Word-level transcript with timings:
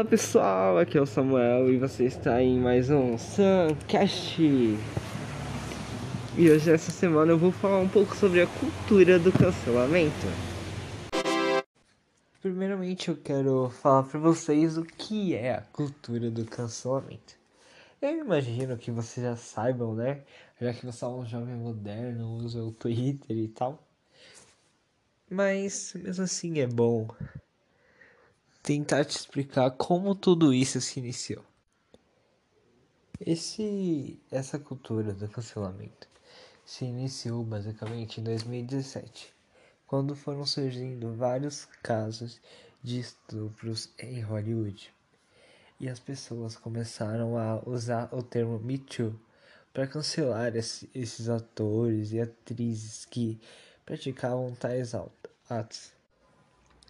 Fala 0.00 0.08
pessoal, 0.08 0.78
aqui 0.78 0.96
é 0.96 1.00
o 1.02 1.04
Samuel 1.04 1.70
e 1.70 1.76
você 1.76 2.06
está 2.06 2.42
em 2.42 2.58
mais 2.58 2.88
um 2.88 3.18
Suncast. 3.18 4.40
E 4.40 4.78
hoje, 6.38 6.70
essa 6.70 6.90
semana, 6.90 7.32
eu 7.32 7.38
vou 7.38 7.52
falar 7.52 7.80
um 7.80 7.88
pouco 7.88 8.16
sobre 8.16 8.40
a 8.40 8.46
cultura 8.46 9.18
do 9.18 9.30
cancelamento. 9.30 10.26
Primeiramente, 12.40 13.10
eu 13.10 13.16
quero 13.18 13.68
falar 13.68 14.04
para 14.04 14.18
vocês 14.18 14.78
o 14.78 14.84
que 14.84 15.34
é 15.34 15.56
a 15.56 15.60
cultura 15.60 16.30
do 16.30 16.46
cancelamento. 16.46 17.34
Eu 18.00 18.20
imagino 18.20 18.78
que 18.78 18.90
vocês 18.90 19.26
já 19.26 19.36
saibam, 19.36 19.94
né? 19.94 20.22
Já 20.58 20.72
que 20.72 20.86
você 20.86 21.04
é 21.04 21.08
um 21.08 21.26
jovem 21.26 21.56
moderno, 21.56 22.36
usa 22.36 22.62
o 22.62 22.72
Twitter 22.72 23.36
e 23.36 23.48
tal. 23.48 23.78
Mas, 25.28 25.92
mesmo 25.94 26.24
assim, 26.24 26.58
é 26.58 26.66
bom 26.66 27.06
tentar 28.70 29.04
te 29.04 29.16
explicar 29.16 29.72
como 29.72 30.14
tudo 30.14 30.54
isso 30.54 30.80
se 30.80 31.00
iniciou. 31.00 31.44
Esse, 33.18 34.22
essa 34.30 34.60
cultura 34.60 35.12
do 35.12 35.28
cancelamento 35.28 36.06
se 36.64 36.84
iniciou 36.84 37.42
basicamente 37.42 38.20
em 38.20 38.22
2017, 38.22 39.34
quando 39.88 40.14
foram 40.14 40.46
surgindo 40.46 41.12
vários 41.16 41.64
casos 41.82 42.40
de 42.80 43.00
estupros 43.00 43.90
em 43.98 44.20
Hollywood. 44.20 44.94
E 45.80 45.88
as 45.88 45.98
pessoas 45.98 46.54
começaram 46.54 47.36
a 47.36 47.68
usar 47.68 48.08
o 48.14 48.22
termo 48.22 48.60
Me 48.60 48.78
Too 48.78 49.18
para 49.74 49.88
cancelar 49.88 50.54
esse, 50.54 50.88
esses 50.94 51.28
atores 51.28 52.12
e 52.12 52.20
atrizes 52.20 53.04
que 53.04 53.40
praticavam 53.84 54.54
tais 54.54 54.94
atos. 55.48 55.99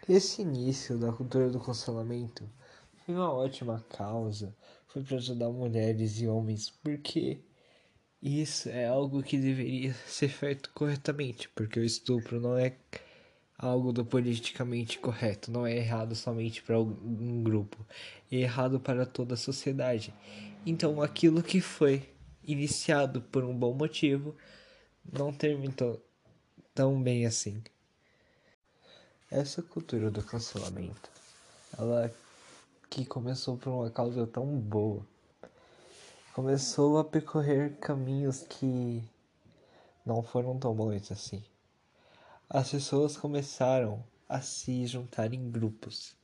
Esse 0.09 0.43
início 0.43 0.99
da 0.99 1.13
cultura 1.13 1.51
do 1.51 1.61
cancelamento 1.61 2.49
foi 3.05 3.15
uma 3.15 3.33
ótima 3.33 3.85
causa, 3.91 4.55
foi 4.89 5.03
para 5.05 5.19
ajudar 5.19 5.51
mulheres 5.51 6.21
e 6.21 6.27
homens, 6.27 6.71
porque 6.83 7.41
isso 8.21 8.69
é 8.69 8.87
algo 8.87 9.23
que 9.23 9.39
deveria 9.39 9.95
ser 10.07 10.29
feito 10.29 10.71
corretamente, 10.75 11.49
porque 11.51 11.79
o 11.79 11.85
estupro 11.85 12.41
não 12.41 12.57
é 12.57 12.77
algo 13.59 13.93
do 13.93 14.05
politicamente 14.05 14.99
correto, 14.99 15.51
não 15.51 15.67
é 15.67 15.77
errado 15.77 16.15
somente 16.15 16.63
para 16.63 16.81
um 16.81 17.43
grupo, 17.43 17.87
é 18.33 18.37
errado 18.37 18.81
para 18.81 19.05
toda 19.05 19.35
a 19.35 19.37
sociedade. 19.37 20.15
Então, 20.65 21.03
aquilo 21.03 21.43
que 21.43 21.61
foi 21.61 22.09
iniciado 22.43 23.21
por 23.21 23.45
um 23.45 23.55
bom 23.55 23.75
motivo 23.75 24.35
não 25.13 25.33
terminou 25.33 26.03
tão 26.75 27.01
bem 27.03 27.27
assim. 27.27 27.63
Essa 29.31 29.63
cultura 29.63 30.11
do 30.11 30.25
cancelamento, 30.25 31.09
ela 31.79 32.13
que 32.91 33.05
começou 33.07 33.57
por 33.57 33.71
uma 33.71 33.89
causa 33.89 34.27
tão 34.27 34.45
boa, 34.45 35.07
começou 36.35 36.99
a 36.99 37.05
percorrer 37.05 37.77
caminhos 37.77 38.43
que 38.43 39.05
não 40.05 40.21
foram 40.21 40.59
tão 40.59 40.75
bons 40.75 41.13
assim. 41.13 41.45
As 42.49 42.73
pessoas 42.73 43.17
começaram 43.17 44.03
a 44.29 44.41
se 44.41 44.85
juntar 44.89 45.33
em 45.33 45.49
grupos. 45.49 46.17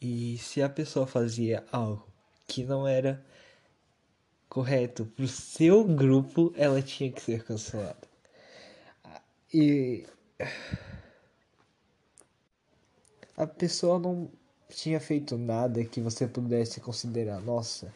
E 0.00 0.38
se 0.38 0.62
a 0.62 0.68
pessoa 0.70 1.06
fazia 1.06 1.62
algo 1.70 2.08
que 2.46 2.64
não 2.64 2.88
era 2.88 3.22
correto 4.48 5.04
para 5.04 5.26
o 5.26 5.28
seu 5.28 5.84
grupo, 5.84 6.54
ela 6.56 6.80
tinha 6.80 7.12
que 7.12 7.20
ser 7.20 7.44
cancelada. 7.44 8.08
E 9.52 10.06
a 13.36 13.46
pessoa 13.46 13.98
não 13.98 14.30
tinha 14.68 15.00
feito 15.00 15.36
nada 15.36 15.84
que 15.84 16.00
você 16.00 16.26
pudesse 16.26 16.80
considerar, 16.80 17.40
nossa, 17.40 17.92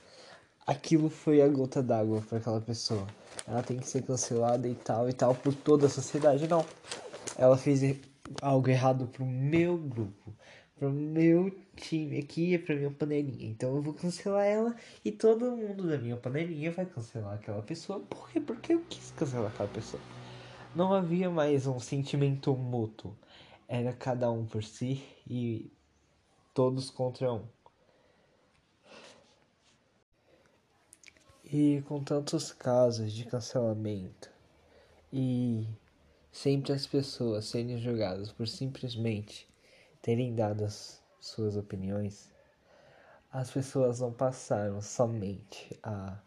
aquilo 0.66 1.08
foi 1.08 1.40
a 1.40 1.48
gota 1.48 1.82
d'água 1.82 2.22
para 2.28 2.38
aquela 2.38 2.60
pessoa. 2.60 3.06
Ela 3.46 3.62
tem 3.62 3.78
que 3.78 3.88
ser 3.88 4.02
cancelada 4.02 4.68
e 4.68 4.74
tal 4.74 5.08
e 5.08 5.12
tal 5.12 5.34
por 5.34 5.54
toda 5.54 5.86
a 5.86 5.88
sociedade. 5.88 6.46
Não. 6.46 6.64
Ela 7.36 7.56
fez 7.56 7.96
algo 8.42 8.68
errado 8.68 9.06
pro 9.06 9.24
meu 9.24 9.76
grupo, 9.78 10.34
pro 10.76 10.90
meu 10.90 11.50
time 11.76 12.18
aqui 12.18 12.54
e 12.54 12.58
pra 12.58 12.74
minha 12.74 12.90
panelinha. 12.90 13.48
Então 13.48 13.76
eu 13.76 13.82
vou 13.82 13.94
cancelar 13.94 14.44
ela 14.44 14.76
e 15.04 15.12
todo 15.12 15.56
mundo 15.56 15.88
da 15.88 15.98
minha 15.98 16.16
panelinha 16.16 16.72
vai 16.72 16.84
cancelar 16.84 17.34
aquela 17.34 17.62
pessoa. 17.62 18.00
Por 18.00 18.28
quê? 18.30 18.40
Porque 18.40 18.74
eu 18.74 18.82
quis 18.88 19.12
cancelar 19.12 19.50
aquela 19.50 19.68
pessoa. 19.68 20.02
Não 20.74 20.92
havia 20.92 21.30
mais 21.30 21.66
um 21.66 21.80
sentimento 21.80 22.54
mútuo 22.54 23.16
era 23.68 23.92
cada 23.92 24.30
um 24.30 24.46
por 24.46 24.64
si 24.64 25.06
e 25.28 25.70
todos 26.54 26.90
contra 26.90 27.30
um. 27.30 27.46
E 31.44 31.82
com 31.86 32.02
tantos 32.02 32.50
casos 32.50 33.12
de 33.12 33.26
cancelamento 33.26 34.30
e 35.12 35.66
sempre 36.32 36.72
as 36.72 36.86
pessoas 36.86 37.46
serem 37.46 37.78
julgadas 37.78 38.32
por 38.32 38.48
simplesmente 38.48 39.46
terem 40.00 40.34
dado 40.34 40.64
as 40.64 41.02
suas 41.20 41.56
opiniões, 41.56 42.30
as 43.30 43.50
pessoas 43.50 44.00
não 44.00 44.12
passaram 44.12 44.80
somente 44.80 45.78
a 45.82 46.18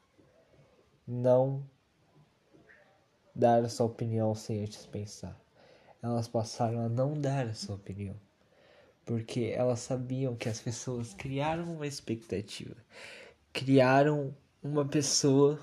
não 1.07 1.63
dar 3.33 3.63
a 3.63 3.69
sua 3.69 3.87
opinião 3.87 4.35
sem 4.35 4.63
antes 4.63 4.85
pensar 4.85 5.40
elas 6.01 6.27
passaram 6.27 6.85
a 6.85 6.89
não 6.89 7.19
dar 7.19 7.47
a 7.47 7.53
sua 7.53 7.75
opinião. 7.75 8.15
Porque 9.05 9.53
elas 9.55 9.79
sabiam 9.79 10.35
que 10.35 10.49
as 10.49 10.59
pessoas 10.59 11.13
criaram 11.13 11.73
uma 11.73 11.87
expectativa, 11.87 12.75
criaram 13.51 14.35
uma 14.63 14.85
pessoa 14.85 15.59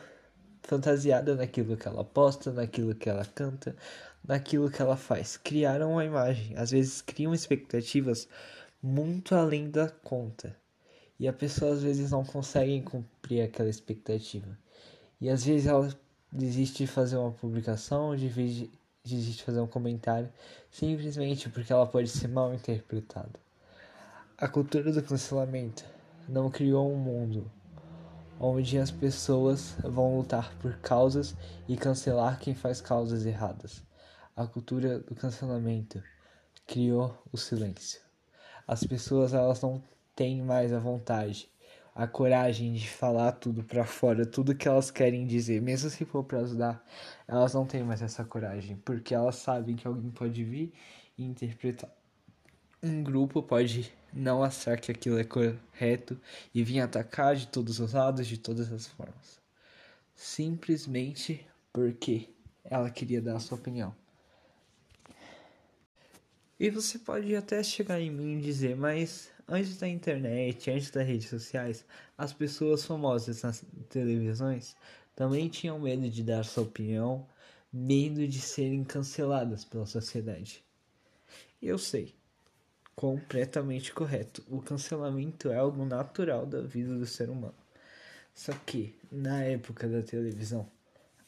fantasiada 0.63 1.35
naquilo 1.35 1.77
que 1.77 1.89
ela 1.89 2.05
posta, 2.05 2.53
naquilo 2.53 2.95
que 2.95 3.09
ela 3.09 3.25
canta, 3.25 3.75
naquilo 4.25 4.71
que 4.71 4.83
ela 4.83 4.97
faz. 4.97 5.37
Criaram 5.37 5.93
uma 5.93 6.05
imagem, 6.05 6.57
às 6.57 6.71
vezes 6.71 7.01
criam 7.01 7.33
expectativas 7.33 8.29
muito 8.83 9.35
além 9.35 9.71
da 9.71 9.89
conta. 9.89 10.55
E 11.19 11.27
a 11.27 11.33
pessoa 11.33 11.73
às 11.73 11.83
vezes 11.83 12.11
não 12.11 12.25
consegue 12.25 12.81
cumprir 12.83 13.43
aquela 13.43 13.69
expectativa. 13.69 14.57
E 15.21 15.29
às 15.29 15.45
vezes 15.45 15.67
ela 15.67 15.89
desiste 16.31 16.85
de 16.85 16.87
fazer 16.87 17.17
uma 17.17 17.33
publicação, 17.33 18.15
de 18.15 18.29
de 19.17 19.43
fazer 19.43 19.61
um 19.61 19.67
comentário 19.67 20.29
simplesmente 20.71 21.49
porque 21.49 21.73
ela 21.73 21.87
pode 21.87 22.09
ser 22.09 22.29
mal 22.29 22.53
interpretada. 22.53 23.41
A 24.37 24.47
cultura 24.47 24.93
do 24.93 25.03
cancelamento 25.03 25.85
não 26.29 26.51
criou 26.51 26.93
um 26.93 26.97
mundo 26.97 27.51
onde 28.41 28.79
as 28.79 28.91
pessoas 28.91 29.75
vão 29.83 30.17
lutar 30.17 30.55
por 30.59 30.77
causas 30.79 31.35
e 31.67 31.77
cancelar 31.77 32.39
quem 32.39 32.55
faz 32.55 32.81
causas 32.81 33.27
erradas. 33.27 33.83
A 34.37 34.47
cultura 34.47 35.01
do 35.01 35.15
cancelamento 35.15 36.03
criou 36.67 37.21
o 37.33 37.37
silêncio. 37.37 38.01
As 38.67 38.85
pessoas 38.85 39.35
elas 39.35 39.61
não 39.61 39.83
têm 40.15 40.43
mais 40.43 40.73
a 40.73 40.79
vontade 40.79 41.51
a 41.99 42.07
coragem 42.07 42.75
de 42.75 42.89
falar 42.89 43.33
tudo 43.33 43.65
para 43.65 43.85
fora, 43.85 44.25
tudo 44.25 44.55
que 44.55 44.69
elas 44.69 44.89
querem 44.89 45.27
dizer, 45.27 45.61
mesmo 45.61 45.91
se 45.91 46.05
for 46.05 46.23
para 46.23 46.39
ajudar, 46.39 46.87
elas 47.27 47.53
não 47.55 47.67
têm 47.67 47.83
mais 47.83 48.01
essa 48.01 48.25
coragem, 48.25 48.77
porque 48.85 49.13
elas 49.13 49.35
sabem 49.35 49.75
que 49.75 49.85
alguém 49.85 50.09
pode 50.09 50.45
vir 50.45 50.73
e 51.19 51.25
interpretar. 51.25 51.91
Um 52.81 53.03
grupo 53.03 53.43
pode 53.43 53.93
não 54.13 54.45
achar 54.45 54.79
que 54.79 54.93
aquilo 54.93 55.19
é 55.19 55.25
correto 55.25 56.17
e 56.55 56.63
vir 56.63 56.79
atacar 56.79 57.35
de 57.35 57.49
todos 57.49 57.81
os 57.81 57.93
lados, 57.93 58.29
de 58.29 58.39
todas 58.39 58.73
as 58.73 58.87
formas. 58.87 59.41
Simplesmente 60.15 61.45
porque 61.73 62.29
ela 62.63 62.91
queria 62.91 63.21
dar 63.21 63.35
a 63.35 63.41
sua 63.41 63.59
opinião. 63.59 63.93
E 66.61 66.71
você 66.71 66.97
pode 66.97 67.35
até 67.35 67.61
chegar 67.65 68.01
em 68.01 68.11
mim 68.11 68.39
e 68.39 68.41
dizer, 68.41 68.77
mas 68.77 69.33
Antes 69.51 69.79
da 69.79 69.89
internet, 69.89 70.71
antes 70.71 70.91
das 70.91 71.07
redes 71.07 71.31
sociais, 71.31 71.83
as 72.19 72.35
pessoas 72.35 72.85
famosas 72.85 73.43
nas 73.43 73.65
televisões 73.89 74.77
também 75.17 75.49
tinham 75.49 75.79
medo 75.79 76.11
de 76.11 76.23
dar 76.23 76.45
sua 76.45 76.65
opinião, 76.65 77.27
medo 77.73 78.29
de 78.29 78.43
serem 78.43 78.85
canceladas 78.85 79.65
pela 79.65 79.87
sociedade. 79.87 80.63
Eu 81.63 81.79
sei, 81.79 82.15
completamente 82.95 83.91
correto. 83.91 84.45
O 84.49 84.61
cancelamento 84.61 85.49
é 85.49 85.57
algo 85.57 85.83
natural 85.87 86.45
da 86.45 86.61
vida 86.61 86.95
do 86.99 87.07
ser 87.07 87.31
humano. 87.31 87.55
Só 88.35 88.53
que, 88.53 88.95
na 89.11 89.43
época 89.45 89.89
da 89.89 90.03
televisão, 90.03 90.71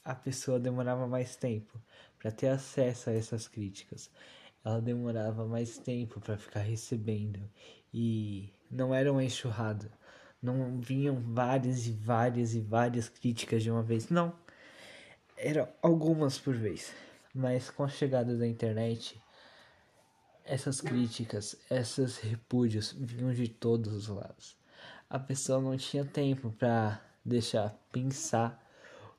a 0.05 0.15
pessoa 0.15 0.61
demorava 0.61 1.07
mais 1.07 1.37
tempo 1.37 1.81
para 2.19 2.31
ter 2.31 2.49
acesso 2.49 3.09
a 3.09 3.15
essas 3.15 3.49
críticas. 3.49 4.11
Ela 4.63 4.81
demorava 4.81 5.47
mais 5.47 5.79
tempo 5.79 6.21
para 6.21 6.37
ficar 6.37 6.61
recebendo 6.61 7.41
e 7.93 8.53
não 8.71 8.95
era 8.95 9.13
uma 9.13 9.25
enxurrada. 9.25 9.91
Não 10.43 10.81
vinham 10.81 11.17
várias 11.17 11.87
e 11.87 11.93
várias 11.93 12.55
e 12.55 12.61
várias 12.61 13.09
críticas 13.09 13.63
de 13.63 13.71
uma 13.71 13.83
vez. 13.83 14.09
Não. 14.09 14.33
Eram 15.37 15.69
algumas 15.83 16.39
por 16.39 16.55
vez. 16.55 16.93
Mas 17.35 17.71
com 17.71 17.85
a 17.85 17.89
chegada 17.89 18.37
da 18.37 18.47
internet, 18.47 19.21
essas 20.45 20.81
críticas, 20.81 21.57
esses 21.71 22.19
repúdios 22.19 22.93
vinham 22.99 23.33
de 23.33 23.49
todos 23.49 23.93
os 23.95 24.09
lados. 24.09 24.57
a 25.11 25.19
pessoa 25.19 25.61
não 25.61 25.77
tinha 25.77 26.05
tempo 26.05 26.53
para 26.53 27.01
deixar 27.25 27.77
pensar 27.91 28.65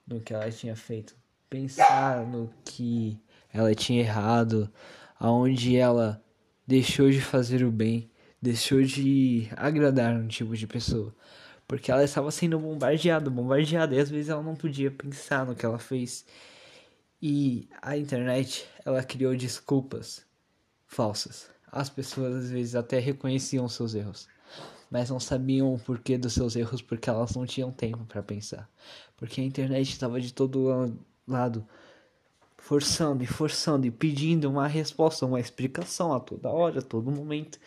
no 0.07 0.21
que 0.21 0.33
ela 0.33 0.49
tinha 0.49 0.75
feito, 0.75 1.13
pensar 1.49 2.25
no 2.25 2.49
que 2.63 3.19
ela 3.53 3.75
tinha 3.75 3.99
errado, 3.99 4.71
aonde 5.19 5.75
ela 5.75 6.23
deixou 6.65 7.09
de 7.11 7.19
fazer 7.19 7.65
o 7.65 7.71
bem, 7.71 8.09
deixou 8.41 8.81
de 8.81 9.47
agradar 9.55 10.15
um 10.15 10.27
tipo 10.27 10.55
de 10.55 10.65
pessoa, 10.65 11.13
porque 11.67 11.91
ela 11.91 12.03
estava 12.03 12.31
sendo 12.31 12.57
bombardeada, 12.59 13.29
bombardeada, 13.29 13.95
e 13.95 13.99
às 13.99 14.09
vezes 14.09 14.29
ela 14.29 14.41
não 14.41 14.55
podia 14.55 14.89
pensar 14.89 15.45
no 15.45 15.55
que 15.55 15.65
ela 15.65 15.77
fez. 15.77 16.25
E 17.21 17.69
a 17.81 17.95
internet, 17.95 18.67
ela 18.83 19.03
criou 19.03 19.35
desculpas 19.35 20.25
falsas. 20.87 21.49
As 21.71 21.89
pessoas 21.89 22.35
às 22.35 22.49
vezes 22.49 22.75
até 22.75 22.99
reconheciam 22.99 23.69
seus 23.69 23.93
erros, 23.93 24.27
mas 24.89 25.09
não 25.09 25.19
sabiam 25.19 25.73
o 25.73 25.79
porquê 25.79 26.17
dos 26.17 26.33
seus 26.33 26.55
erros 26.55 26.81
porque 26.81 27.09
elas 27.09 27.35
não 27.35 27.45
tinham 27.45 27.71
tempo 27.71 28.03
para 28.05 28.23
pensar. 28.23 28.67
Porque 29.15 29.39
a 29.39 29.43
internet 29.43 29.87
estava 29.87 30.19
de 30.19 30.33
todo 30.33 30.97
lado 31.27 31.65
forçando 32.57 33.23
e 33.23 33.27
forçando 33.27 33.87
e 33.87 33.91
pedindo 33.91 34.49
uma 34.49 34.67
resposta, 34.67 35.25
uma 35.25 35.39
explicação 35.39 36.13
a 36.13 36.19
toda 36.19 36.49
hora, 36.49 36.79
a 36.79 36.83
todo 36.83 37.11
momento. 37.11 37.59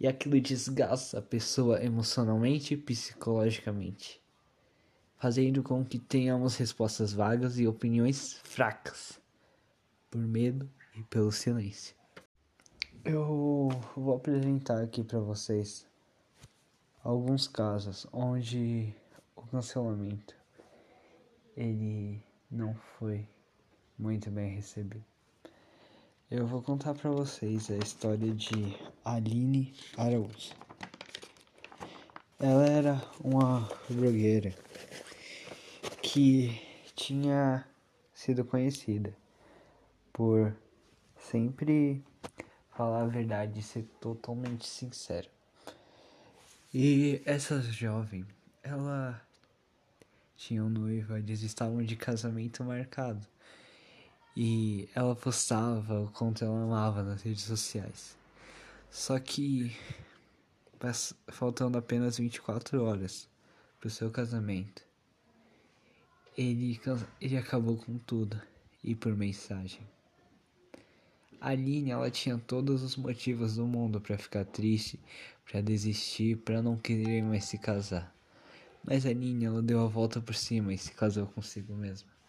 E 0.00 0.08
aquilo 0.08 0.40
desgasta 0.40 1.18
a 1.18 1.22
pessoa 1.22 1.84
emocionalmente 1.84 2.72
e 2.72 2.76
psicologicamente, 2.76 4.20
fazendo 5.18 5.62
com 5.62 5.84
que 5.84 5.98
tenhamos 5.98 6.56
respostas 6.56 7.12
vagas 7.12 7.58
e 7.58 7.66
opiniões 7.66 8.40
fracas, 8.42 9.20
por 10.10 10.22
medo 10.22 10.68
e 10.96 11.02
pelo 11.02 11.30
silêncio. 11.30 11.94
Eu 13.04 13.68
vou 13.94 14.16
apresentar 14.16 14.82
aqui 14.82 15.04
para 15.04 15.20
vocês 15.20 15.86
alguns 17.04 17.46
casos 17.46 18.06
onde 18.12 18.94
o 19.36 19.42
cancelamento 19.42 20.34
ele 21.56 22.22
não 22.50 22.74
foi 22.74 23.28
muito 23.98 24.30
bem 24.30 24.54
recebido. 24.54 25.09
Eu 26.30 26.46
vou 26.46 26.62
contar 26.62 26.94
para 26.94 27.10
vocês 27.10 27.68
a 27.72 27.76
história 27.78 28.32
de 28.32 28.78
Aline 29.04 29.74
Araújo. 29.96 30.54
Ela 32.38 32.66
era 32.68 33.02
uma 33.18 33.68
blogueira 33.88 34.54
que 36.00 36.56
tinha 36.94 37.66
sido 38.14 38.44
conhecida 38.44 39.12
por 40.12 40.56
sempre 41.16 42.00
falar 42.76 43.02
a 43.02 43.08
verdade 43.08 43.58
e 43.58 43.62
ser 43.64 43.82
totalmente 44.00 44.68
sincera. 44.68 45.28
E 46.72 47.20
essa 47.24 47.60
jovem, 47.60 48.24
ela 48.62 49.20
tinha 50.36 50.62
um 50.62 50.68
noivo, 50.68 51.16
eles 51.16 51.42
estavam 51.42 51.82
de 51.82 51.96
casamento 51.96 52.62
marcado. 52.62 53.26
E 54.36 54.88
ela 54.94 55.14
postava 55.16 56.00
o 56.00 56.10
quanto 56.10 56.44
ela 56.44 56.62
amava 56.62 57.02
nas 57.02 57.22
redes 57.22 57.42
sociais. 57.42 58.16
Só 58.90 59.18
que 59.18 59.76
faltando 61.28 61.76
apenas 61.76 62.16
24 62.16 62.82
horas 62.82 63.28
pro 63.78 63.90
seu 63.90 64.10
casamento, 64.10 64.82
ele, 66.36 66.80
ele 67.20 67.36
acabou 67.36 67.76
com 67.76 67.98
tudo 67.98 68.40
e 68.82 68.94
por 68.94 69.16
mensagem. 69.16 69.86
A 71.40 71.50
Aline, 71.50 71.90
ela 71.90 72.10
tinha 72.10 72.38
todos 72.38 72.82
os 72.82 72.96
motivos 72.96 73.56
do 73.56 73.66
mundo 73.66 74.00
para 74.00 74.18
ficar 74.18 74.44
triste, 74.44 75.00
para 75.50 75.60
desistir, 75.60 76.36
para 76.36 76.60
não 76.60 76.76
querer 76.76 77.22
mais 77.22 77.44
se 77.44 77.58
casar. 77.58 78.14
Mas 78.84 79.06
a 79.06 79.08
Aline, 79.10 79.46
ela 79.46 79.62
deu 79.62 79.80
a 79.80 79.86
volta 79.86 80.20
por 80.20 80.34
cima 80.34 80.72
e 80.72 80.78
se 80.78 80.92
casou 80.92 81.26
consigo 81.26 81.74
mesma. 81.74 82.19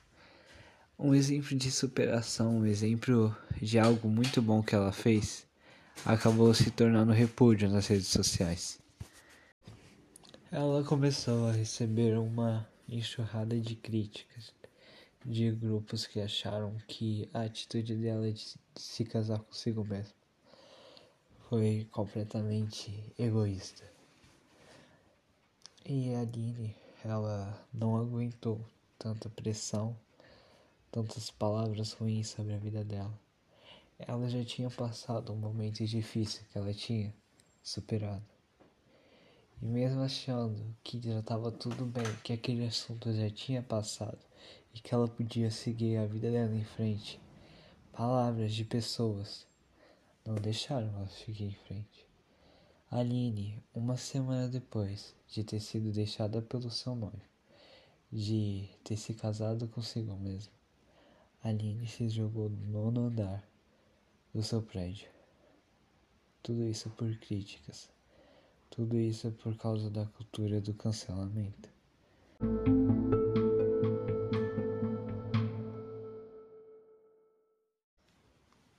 Um 1.04 1.16
exemplo 1.16 1.58
de 1.58 1.72
superação, 1.72 2.60
um 2.60 2.66
exemplo 2.68 3.36
de 3.60 3.80
algo 3.80 4.08
muito 4.08 4.40
bom 4.40 4.62
que 4.62 4.76
ela 4.76 4.92
fez, 4.92 5.48
acabou 6.06 6.54
se 6.54 6.70
tornando 6.70 7.12
repúdio 7.12 7.68
nas 7.68 7.88
redes 7.88 8.10
sociais. 8.10 8.80
Ela 10.52 10.84
começou 10.84 11.48
a 11.48 11.54
receber 11.54 12.20
uma 12.20 12.70
enxurrada 12.88 13.60
de 13.60 13.76
críticas 13.76 14.54
de 15.26 15.50
grupos 15.50 16.06
que 16.06 16.22
acharam 16.22 16.78
que 16.88 17.28
a 17.34 17.42
atitude 17.42 17.96
dela 17.96 18.32
de 18.32 18.54
se 18.76 19.04
casar 19.04 19.40
consigo 19.40 19.84
mesma 19.84 20.14
foi 21.50 21.88
completamente 21.90 23.12
egoísta. 23.18 23.84
E 25.84 26.14
a 26.14 26.20
Aline, 26.20 26.76
ela 27.04 27.60
não 27.74 27.98
aguentou 27.98 28.64
tanta 29.00 29.32
pressão, 29.32 29.98
tantas 30.92 31.32
palavras 31.32 31.94
ruins 31.94 32.28
sobre 32.28 32.54
a 32.54 32.58
vida 32.58 32.84
dela. 32.84 33.18
Ela 33.98 34.28
já 34.30 34.44
tinha 34.44 34.70
passado 34.70 35.32
um 35.32 35.38
momento 35.38 35.86
difícil 35.86 36.44
que 36.52 36.58
ela 36.58 36.74
tinha 36.74 37.14
superado. 37.64 38.26
E 39.62 39.66
mesmo 39.66 40.02
achando 40.02 40.76
que 40.84 41.00
já 41.02 41.20
estava 41.20 41.52
tudo 41.52 41.86
bem, 41.86 42.04
que 42.24 42.34
aquele 42.34 42.66
assunto 42.66 43.14
já 43.14 43.30
tinha 43.30 43.62
passado, 43.62 44.20
e 44.74 44.80
que 44.80 44.94
ela 44.94 45.08
podia 45.08 45.52
seguir 45.52 45.98
a 45.98 46.06
vida 46.06 46.32
dela 46.32 46.56
em 46.56 46.64
frente. 46.64 47.20
Palavras 47.92 48.54
de 48.54 48.66
pessoas 48.66 49.46
não 50.26 50.36
deixaram 50.36 50.88
ela 50.96 51.08
seguir 51.10 51.46
em 51.46 51.56
frente. 51.68 52.08
Aline, 52.90 53.64
uma 53.74 53.96
semana 53.96 54.50
depois 54.50 55.16
de 55.28 55.44
ter 55.44 55.62
sido 55.62 55.92
deixada 55.94 56.42
pelo 56.42 56.70
seu 56.70 56.96
noivo, 56.96 57.22
de 58.12 58.68
ter 58.84 58.98
se 58.98 59.14
casado 59.14 59.68
consigo 59.68 60.14
mesma, 60.18 60.52
Aline 61.44 61.88
se 61.88 62.08
jogou 62.08 62.50
do 62.50 62.66
nono 62.68 63.08
andar 63.08 63.44
do 64.32 64.44
seu 64.44 64.62
prédio. 64.62 65.10
Tudo 66.44 66.68
isso 66.68 66.88
por 66.92 67.16
críticas. 67.18 67.90
Tudo 68.70 69.00
isso 69.00 69.32
por 69.32 69.58
causa 69.58 69.90
da 69.90 70.06
cultura 70.06 70.62
do 70.62 70.74
cancelamento. 70.76 71.68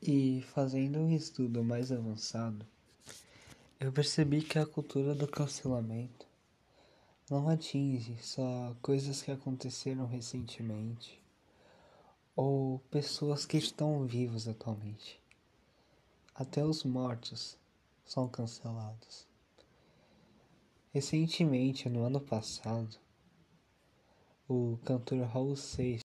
E 0.00 0.42
fazendo 0.54 1.00
um 1.00 1.10
estudo 1.10 1.64
mais 1.64 1.90
avançado, 1.90 2.64
eu 3.80 3.92
percebi 3.92 4.40
que 4.40 4.58
a 4.58 4.66
cultura 4.66 5.16
do 5.16 5.26
cancelamento 5.26 6.26
não 7.28 7.48
atinge 7.48 8.16
só 8.22 8.76
coisas 8.80 9.20
que 9.20 9.32
aconteceram 9.32 10.06
recentemente 10.06 11.21
ou 12.34 12.78
pessoas 12.90 13.44
que 13.44 13.58
estão 13.58 14.06
vivos 14.06 14.48
atualmente. 14.48 15.20
Até 16.34 16.64
os 16.64 16.82
mortos 16.82 17.58
são 18.04 18.26
cancelados. 18.28 19.26
Recentemente, 20.92 21.88
no 21.88 22.04
ano 22.04 22.20
passado, 22.20 22.96
o 24.48 24.78
cantor 24.84 25.26
Raul 25.26 25.56
Seixas 25.56 26.02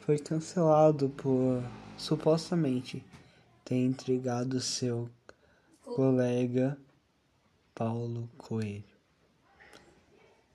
foi 0.00 0.18
cancelado 0.18 1.10
por 1.10 1.62
supostamente 1.96 3.04
ter 3.64 3.76
entregado 3.76 4.60
seu 4.60 5.10
colega 5.82 6.78
Paulo 7.74 8.28
Coelho. 8.36 8.84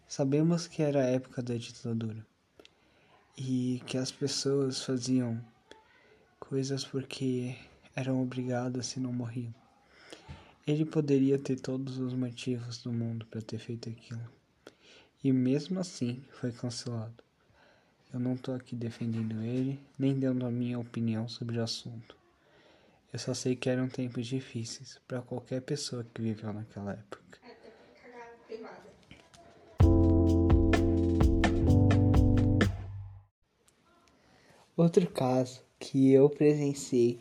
Sabemos 0.07 0.67
que 0.67 0.81
era 0.81 1.01
a 1.03 1.07
época 1.07 1.41
da 1.41 1.55
ditadura 1.55 2.30
e 3.37 3.81
que 3.85 3.97
as 3.97 4.11
pessoas 4.11 4.83
faziam 4.83 5.43
coisas 6.39 6.83
porque 6.83 7.55
eram 7.95 8.21
obrigadas 8.21 8.87
se 8.87 8.99
não 8.99 9.13
morriam. 9.13 9.53
Ele 10.65 10.85
poderia 10.85 11.37
ter 11.37 11.59
todos 11.59 11.97
os 11.97 12.13
motivos 12.13 12.77
do 12.83 12.91
mundo 12.91 13.25
para 13.25 13.41
ter 13.41 13.57
feito 13.57 13.89
aquilo. 13.89 14.21
E 15.23 15.31
mesmo 15.31 15.79
assim 15.79 16.23
foi 16.31 16.51
cancelado. 16.51 17.23
Eu 18.13 18.19
não 18.19 18.35
tô 18.35 18.53
aqui 18.53 18.75
defendendo 18.75 19.41
ele, 19.41 19.79
nem 19.97 20.19
dando 20.19 20.45
a 20.45 20.51
minha 20.51 20.77
opinião 20.77 21.27
sobre 21.27 21.57
o 21.57 21.63
assunto. 21.63 22.17
Eu 23.11 23.19
só 23.19 23.33
sei 23.33 23.55
que 23.55 23.69
eram 23.69 23.87
tempos 23.87 24.27
difíceis 24.27 24.99
para 25.07 25.21
qualquer 25.21 25.61
pessoa 25.61 26.05
que 26.13 26.21
viveu 26.21 26.51
naquela 26.53 26.93
época. 26.93 27.39
Outro 34.81 35.07
caso 35.11 35.61
que 35.79 36.11
eu 36.11 36.27
presenciei 36.27 37.19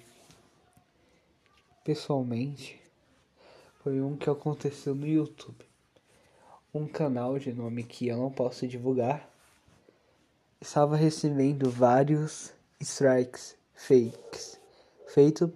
pessoalmente 1.85 2.81
foi 3.83 4.01
um 4.01 4.17
que 4.17 4.31
aconteceu 4.31 4.95
no 4.95 5.07
YouTube. 5.07 5.67
Um 6.73 6.87
canal 6.87 7.39
de 7.39 7.53
nome 7.53 7.85
que 7.85 8.09
eu 8.09 8.17
não 8.17 8.31
posso 8.31 8.67
divulgar 8.67 9.29
estava 10.59 10.97
recebendo 10.97 11.69
vários 11.69 12.51
strikes 12.81 13.55
fakes 13.75 14.59
feito 15.07 15.53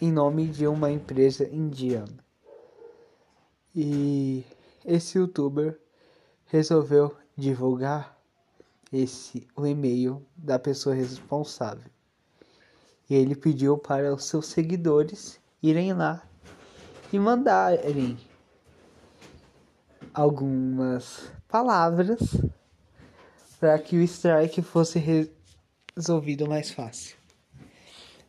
em 0.00 0.10
nome 0.10 0.48
de 0.48 0.66
uma 0.66 0.90
empresa 0.90 1.48
indiana. 1.48 2.24
E 3.72 4.44
esse 4.84 5.16
youtuber 5.16 5.78
resolveu 6.46 7.16
divulgar 7.36 8.15
esse 8.92 9.46
o 9.56 9.66
e-mail 9.66 10.24
da 10.36 10.58
pessoa 10.58 10.94
responsável. 10.94 11.90
E 13.08 13.14
ele 13.14 13.34
pediu 13.34 13.78
para 13.78 14.14
os 14.14 14.24
seus 14.24 14.46
seguidores 14.46 15.40
irem 15.62 15.92
lá 15.92 16.22
e 17.12 17.18
mandarem 17.18 18.18
algumas 20.12 21.30
palavras 21.48 22.18
para 23.60 23.78
que 23.78 23.96
o 23.96 24.02
strike 24.02 24.62
fosse 24.62 24.98
resolvido 25.94 26.46
mais 26.48 26.70
fácil. 26.70 27.16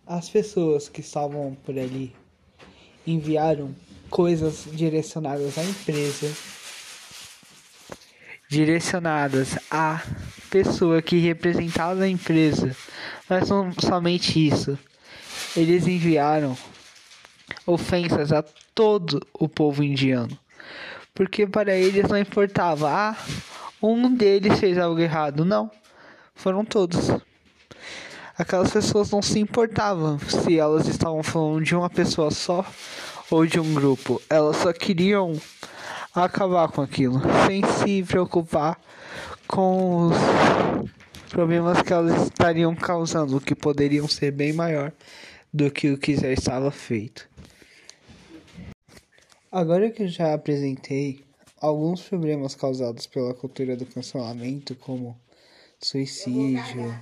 As 0.06 0.30
pessoas 0.30 0.88
que 0.88 1.02
estavam 1.02 1.58
por 1.66 1.78
ali 1.78 2.16
enviaram 3.06 3.74
coisas 4.10 4.66
direcionadas 4.72 5.58
à 5.58 5.64
empresa, 5.64 6.28
direcionadas 8.50 9.58
à 9.70 10.02
pessoa 10.50 11.02
que 11.02 11.18
representava 11.18 12.04
a 12.04 12.08
empresa, 12.08 12.76
mas 13.30 13.50
não 13.50 13.72
somente 13.74 14.48
isso. 14.48 14.78
Eles 15.56 15.88
enviaram 15.88 16.58
ofensas 17.66 18.32
a 18.32 18.44
todo 18.74 19.26
o 19.34 19.50
povo 19.50 19.84
indiano, 19.84 20.38
porque 21.14 21.46
para 21.46 21.76
eles 21.76 22.08
não 22.08 22.18
importava, 22.18 22.90
ah, 22.90 23.18
um 23.82 24.14
deles 24.14 24.60
fez 24.60 24.78
algo 24.78 25.00
errado, 25.00 25.44
não, 25.44 25.70
foram 26.34 26.64
todos. 26.64 27.10
Aquelas 28.38 28.72
pessoas 28.72 29.10
não 29.10 29.22
se 29.22 29.40
importavam 29.40 30.20
se 30.20 30.60
elas 30.60 30.88
estavam 30.88 31.24
falando 31.24 31.64
de 31.64 31.76
uma 31.76 31.90
pessoa 31.90 32.30
só 32.30 32.64
ou 33.32 33.46
de 33.46 33.60
um 33.60 33.74
grupo. 33.74 34.22
Elas 34.30 34.58
só 34.58 34.72
queriam 34.72 35.34
acabar 36.26 36.72
com 36.72 36.82
aquilo, 36.82 37.22
sem 37.46 37.64
se 37.64 38.04
preocupar 38.04 38.80
com 39.48 40.08
os 40.08 41.22
problemas 41.30 41.82
que 41.82 41.94
elas 41.94 42.24
estariam 42.24 42.76
causando, 42.76 43.40
que 43.40 43.56
poderiam 43.56 44.08
ser 44.08 44.32
bem 44.32 44.54
maior 44.54 44.92
do 45.54 45.72
que 45.72 45.92
o 45.92 45.98
que 45.98 46.16
já 46.16 46.32
estava 46.32 46.72
feito. 46.72 47.28
Agora 49.52 49.90
que 49.90 50.04
eu 50.04 50.08
já 50.08 50.34
apresentei 50.34 51.26
alguns 51.60 52.02
problemas 52.02 52.54
causados 52.54 53.08
pela 53.08 53.34
cultura 53.34 53.76
do 53.76 53.86
cancelamento, 53.86 54.76
como 54.76 55.20
suicídio, 55.80 57.00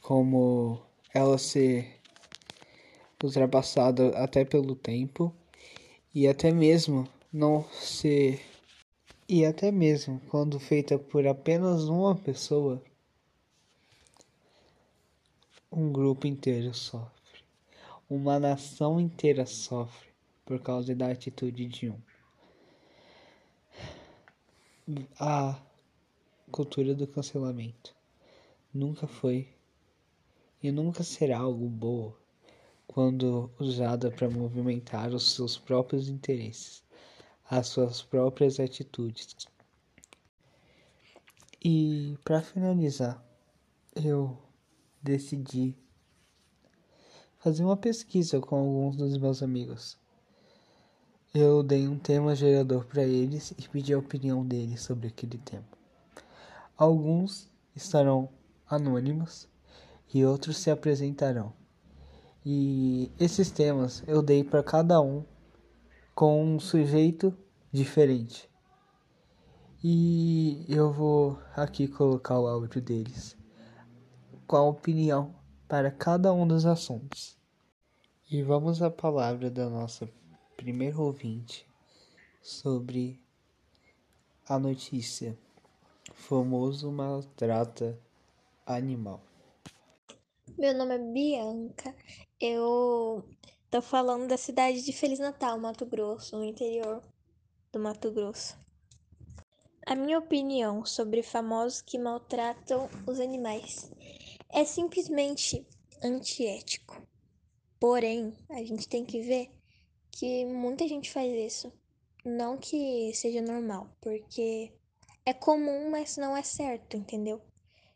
como 0.00 0.80
ela 1.14 1.38
ser 1.38 2.00
ultrapassada 3.22 4.08
até 4.16 4.44
pelo 4.44 4.74
tempo 4.74 5.32
e 6.14 6.26
até 6.26 6.50
mesmo 6.50 7.06
não 7.32 7.64
ser. 7.70 8.40
E 9.28 9.44
até 9.44 9.70
mesmo 9.70 10.20
quando 10.28 10.58
feita 10.58 10.98
por 10.98 11.26
apenas 11.26 11.84
uma 11.84 12.16
pessoa 12.16 12.82
um 15.70 15.92
grupo 15.92 16.26
inteiro 16.26 16.74
sofre. 16.74 17.44
Uma 18.08 18.40
nação 18.40 19.00
inteira 19.00 19.46
sofre 19.46 20.08
por 20.44 20.60
causa 20.60 20.94
da 20.96 21.08
atitude 21.08 21.66
de 21.66 21.90
um. 21.90 22.00
A 25.18 25.60
cultura 26.50 26.92
do 26.92 27.06
cancelamento 27.06 27.94
nunca 28.74 29.06
foi 29.06 29.48
e 30.60 30.72
nunca 30.72 31.04
será 31.04 31.38
algo 31.38 31.68
boa 31.68 32.18
quando 32.88 33.48
usada 33.60 34.10
para 34.10 34.28
movimentar 34.28 35.14
os 35.14 35.30
seus 35.30 35.56
próprios 35.56 36.08
interesses, 36.08 36.82
as 37.50 37.66
suas 37.66 38.00
próprias 38.00 38.60
atitudes. 38.60 39.34
E 41.62 42.16
para 42.24 42.40
finalizar, 42.40 43.22
eu 43.94 44.38
decidi 45.02 45.76
fazer 47.38 47.64
uma 47.64 47.76
pesquisa 47.76 48.40
com 48.40 48.56
alguns 48.56 48.96
dos 48.96 49.18
meus 49.18 49.42
amigos. 49.42 49.98
Eu 51.34 51.62
dei 51.62 51.88
um 51.88 51.98
tema 51.98 52.36
gerador 52.36 52.84
para 52.84 53.02
eles 53.02 53.50
e 53.58 53.68
pedi 53.68 53.92
a 53.92 53.98
opinião 53.98 54.46
deles 54.46 54.82
sobre 54.82 55.08
aquele 55.08 55.38
tema. 55.38 55.66
Alguns 56.76 57.50
estarão 57.74 58.28
anônimos 58.68 59.48
e 60.14 60.24
outros 60.24 60.56
se 60.56 60.70
apresentarão. 60.70 61.52
E 62.46 63.10
esses 63.18 63.50
temas 63.50 64.04
eu 64.06 64.22
dei 64.22 64.44
para 64.44 64.62
cada 64.62 65.00
um 65.00 65.24
com 66.20 66.44
um 66.44 66.60
sujeito 66.60 67.34
diferente. 67.72 68.46
E 69.82 70.66
eu 70.68 70.92
vou 70.92 71.38
aqui 71.56 71.88
colocar 71.88 72.38
o 72.38 72.46
áudio 72.46 72.82
deles 72.82 73.38
com 74.46 74.56
a 74.56 74.62
opinião 74.62 75.34
para 75.66 75.90
cada 75.90 76.30
um 76.30 76.46
dos 76.46 76.66
assuntos. 76.66 77.38
E 78.30 78.42
vamos 78.42 78.82
à 78.82 78.90
palavra 78.90 79.50
da 79.50 79.70
nossa 79.70 80.06
primeira 80.58 81.00
ouvinte 81.00 81.66
sobre 82.42 83.18
a 84.46 84.58
notícia: 84.58 85.38
famoso 86.12 86.92
maltrata 86.92 87.98
animal. 88.66 89.22
Meu 90.58 90.76
nome 90.76 90.96
é 90.96 90.98
Bianca. 90.98 91.94
Eu 92.38 93.24
tô 93.70 93.80
falando 93.80 94.26
da 94.26 94.36
cidade 94.36 94.82
de 94.82 94.92
Feliz 94.92 95.20
Natal, 95.20 95.56
Mato 95.56 95.86
Grosso, 95.86 96.36
no 96.36 96.44
interior 96.44 97.00
do 97.70 97.78
Mato 97.78 98.10
Grosso. 98.10 98.58
A 99.86 99.94
minha 99.94 100.18
opinião 100.18 100.84
sobre 100.84 101.22
famosos 101.22 101.80
que 101.80 101.96
maltratam 101.96 102.90
os 103.06 103.20
animais 103.20 103.88
é 104.48 104.64
simplesmente 104.64 105.64
antiético. 106.02 107.00
Porém, 107.78 108.36
a 108.50 108.58
gente 108.64 108.88
tem 108.88 109.04
que 109.04 109.22
ver 109.22 109.48
que 110.10 110.44
muita 110.46 110.88
gente 110.88 111.10
faz 111.10 111.32
isso. 111.32 111.72
Não 112.24 112.58
que 112.58 113.12
seja 113.14 113.40
normal, 113.40 113.88
porque 114.00 114.72
é 115.24 115.32
comum, 115.32 115.90
mas 115.90 116.16
não 116.16 116.36
é 116.36 116.42
certo, 116.42 116.96
entendeu? 116.96 117.40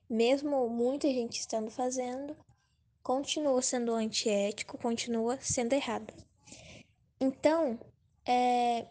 Mesmo 0.08 0.68
muita 0.68 1.08
gente 1.08 1.40
estando 1.40 1.70
fazendo, 1.70 2.36
continua 3.04 3.60
sendo 3.60 3.92
antiético, 3.92 4.78
continua 4.78 5.38
sendo 5.40 5.74
errado. 5.74 6.12
Então, 7.20 7.78
é, 8.26 8.86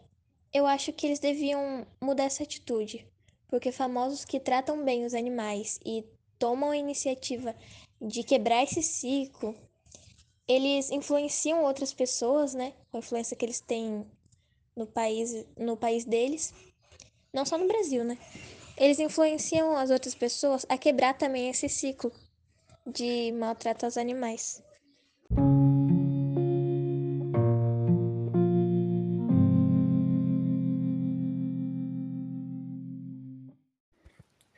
eu 0.52 0.66
acho 0.66 0.92
que 0.92 1.04
eles 1.04 1.18
deviam 1.18 1.84
mudar 2.00 2.24
essa 2.24 2.44
atitude, 2.44 3.04
porque 3.48 3.72
famosos 3.72 4.24
que 4.24 4.38
tratam 4.38 4.84
bem 4.84 5.04
os 5.04 5.14
animais 5.14 5.80
e 5.84 6.04
tomam 6.38 6.70
a 6.70 6.76
iniciativa 6.76 7.54
de 8.00 8.22
quebrar 8.22 8.62
esse 8.62 8.82
ciclo, 8.82 9.54
eles 10.46 10.90
influenciam 10.90 11.64
outras 11.64 11.92
pessoas, 11.92 12.54
né? 12.54 12.72
Com 12.90 12.98
a 12.98 13.00
influência 13.00 13.36
que 13.36 13.44
eles 13.44 13.60
têm 13.60 14.06
no 14.76 14.86
país, 14.86 15.44
no 15.58 15.76
país 15.76 16.04
deles, 16.04 16.54
não 17.32 17.44
só 17.44 17.58
no 17.58 17.66
Brasil, 17.66 18.04
né? 18.04 18.16
Eles 18.76 19.00
influenciam 19.00 19.76
as 19.76 19.90
outras 19.90 20.14
pessoas 20.14 20.64
a 20.68 20.78
quebrar 20.78 21.14
também 21.14 21.48
esse 21.48 21.68
ciclo 21.68 22.12
de 22.86 23.32
maltrato 23.32 23.86
aos 23.86 23.96
animais. 23.96 24.62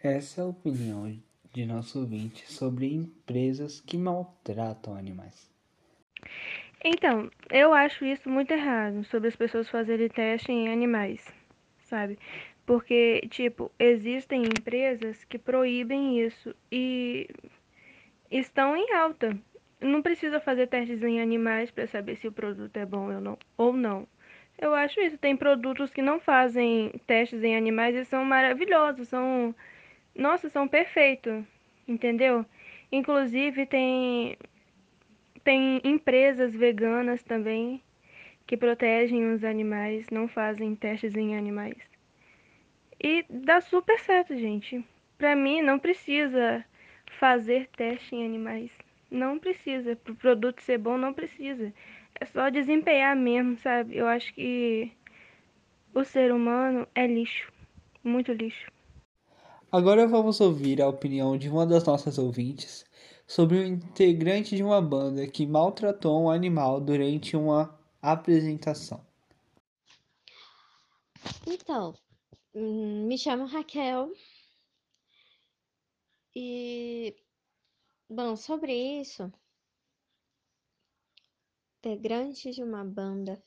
Essa 0.02 0.40
é 0.40 0.44
a 0.44 0.46
opinião 0.46 1.12
de 1.52 1.66
nosso 1.66 2.00
ouvinte 2.00 2.50
sobre 2.52 2.92
empresas 2.92 3.80
que 3.80 3.96
maltratam 3.96 4.94
animais. 4.94 5.50
Então, 6.84 7.30
eu 7.50 7.72
acho 7.72 8.04
isso 8.04 8.28
muito 8.28 8.52
errado 8.52 9.02
sobre 9.04 9.28
as 9.28 9.36
pessoas 9.36 9.68
fazerem 9.68 10.08
teste 10.08 10.52
em 10.52 10.68
animais, 10.68 11.24
sabe? 11.80 12.18
Porque, 12.64 13.22
tipo, 13.30 13.72
existem 13.78 14.42
empresas 14.42 15.24
que 15.24 15.38
proíbem 15.38 16.20
isso 16.20 16.54
e 16.70 17.28
estão 18.30 18.76
em 18.76 18.92
alta. 18.94 19.36
Não 19.80 20.02
precisa 20.02 20.40
fazer 20.40 20.68
testes 20.68 21.02
em 21.02 21.20
animais 21.20 21.70
para 21.70 21.86
saber 21.86 22.16
se 22.16 22.26
o 22.28 22.32
produto 22.32 22.76
é 22.76 22.86
bom 22.86 23.12
ou 23.12 23.20
não, 23.20 23.38
ou 23.56 23.72
não. 23.72 24.08
Eu 24.58 24.74
acho 24.74 25.00
isso. 25.00 25.18
Tem 25.18 25.36
produtos 25.36 25.92
que 25.92 26.02
não 26.02 26.18
fazem 26.18 26.92
testes 27.06 27.42
em 27.42 27.56
animais 27.56 27.94
e 27.94 28.04
são 28.04 28.24
maravilhosos, 28.24 29.08
são 29.08 29.54
nossa, 30.14 30.48
são 30.48 30.66
perfeitos, 30.66 31.44
entendeu? 31.86 32.44
Inclusive 32.90 33.66
tem 33.66 34.36
tem 35.44 35.80
empresas 35.84 36.54
veganas 36.54 37.22
também 37.22 37.82
que 38.46 38.56
protegem 38.56 39.32
os 39.32 39.44
animais, 39.44 40.08
não 40.10 40.26
fazem 40.26 40.74
testes 40.74 41.14
em 41.14 41.36
animais. 41.36 41.76
E 43.02 43.24
dá 43.28 43.60
super 43.60 43.98
certo, 44.00 44.36
gente. 44.36 44.84
Pra 45.18 45.36
mim 45.36 45.62
não 45.62 45.78
precisa 45.78 46.64
fazer 47.18 47.68
teste 47.76 48.14
em 48.14 48.24
animais. 48.24 48.70
Não 49.10 49.38
precisa. 49.38 49.96
Para 49.96 50.12
o 50.12 50.16
produto 50.16 50.60
ser 50.60 50.78
bom, 50.78 50.96
não 50.96 51.12
precisa. 51.12 51.72
É 52.20 52.24
só 52.26 52.48
desempenhar 52.48 53.16
mesmo, 53.16 53.56
sabe? 53.58 53.96
Eu 53.96 54.06
acho 54.06 54.32
que 54.34 54.92
o 55.94 56.04
ser 56.04 56.32
humano 56.32 56.86
é 56.94 57.06
lixo, 57.06 57.50
muito 58.02 58.32
lixo. 58.32 58.70
Agora 59.70 60.06
vamos 60.06 60.40
ouvir 60.40 60.80
a 60.80 60.88
opinião 60.88 61.36
de 61.36 61.48
uma 61.48 61.66
das 61.66 61.84
nossas 61.84 62.18
ouvintes 62.18 62.84
sobre 63.26 63.58
um 63.58 63.64
integrante 63.64 64.56
de 64.56 64.62
uma 64.62 64.80
banda 64.80 65.26
que 65.26 65.46
maltratou 65.46 66.22
um 66.22 66.30
animal 66.30 66.80
durante 66.80 67.36
uma 67.36 67.76
apresentação. 68.00 69.04
Então, 71.46 71.94
me 72.54 73.18
chamo 73.18 73.46
Raquel 73.46 74.10
e, 76.38 77.16
bom, 78.10 78.36
sobre 78.36 78.74
isso, 79.00 79.32
integrante 81.78 82.50
de 82.50 82.62
uma 82.62 82.84
banda 82.84 83.42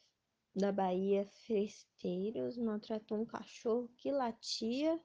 da 0.56 0.72
Bahia, 0.72 1.24
Festeiros, 1.46 2.58
maltratou 2.58 3.20
um 3.22 3.26
cachorro 3.28 3.90
que 3.96 4.12
latia 4.12 5.00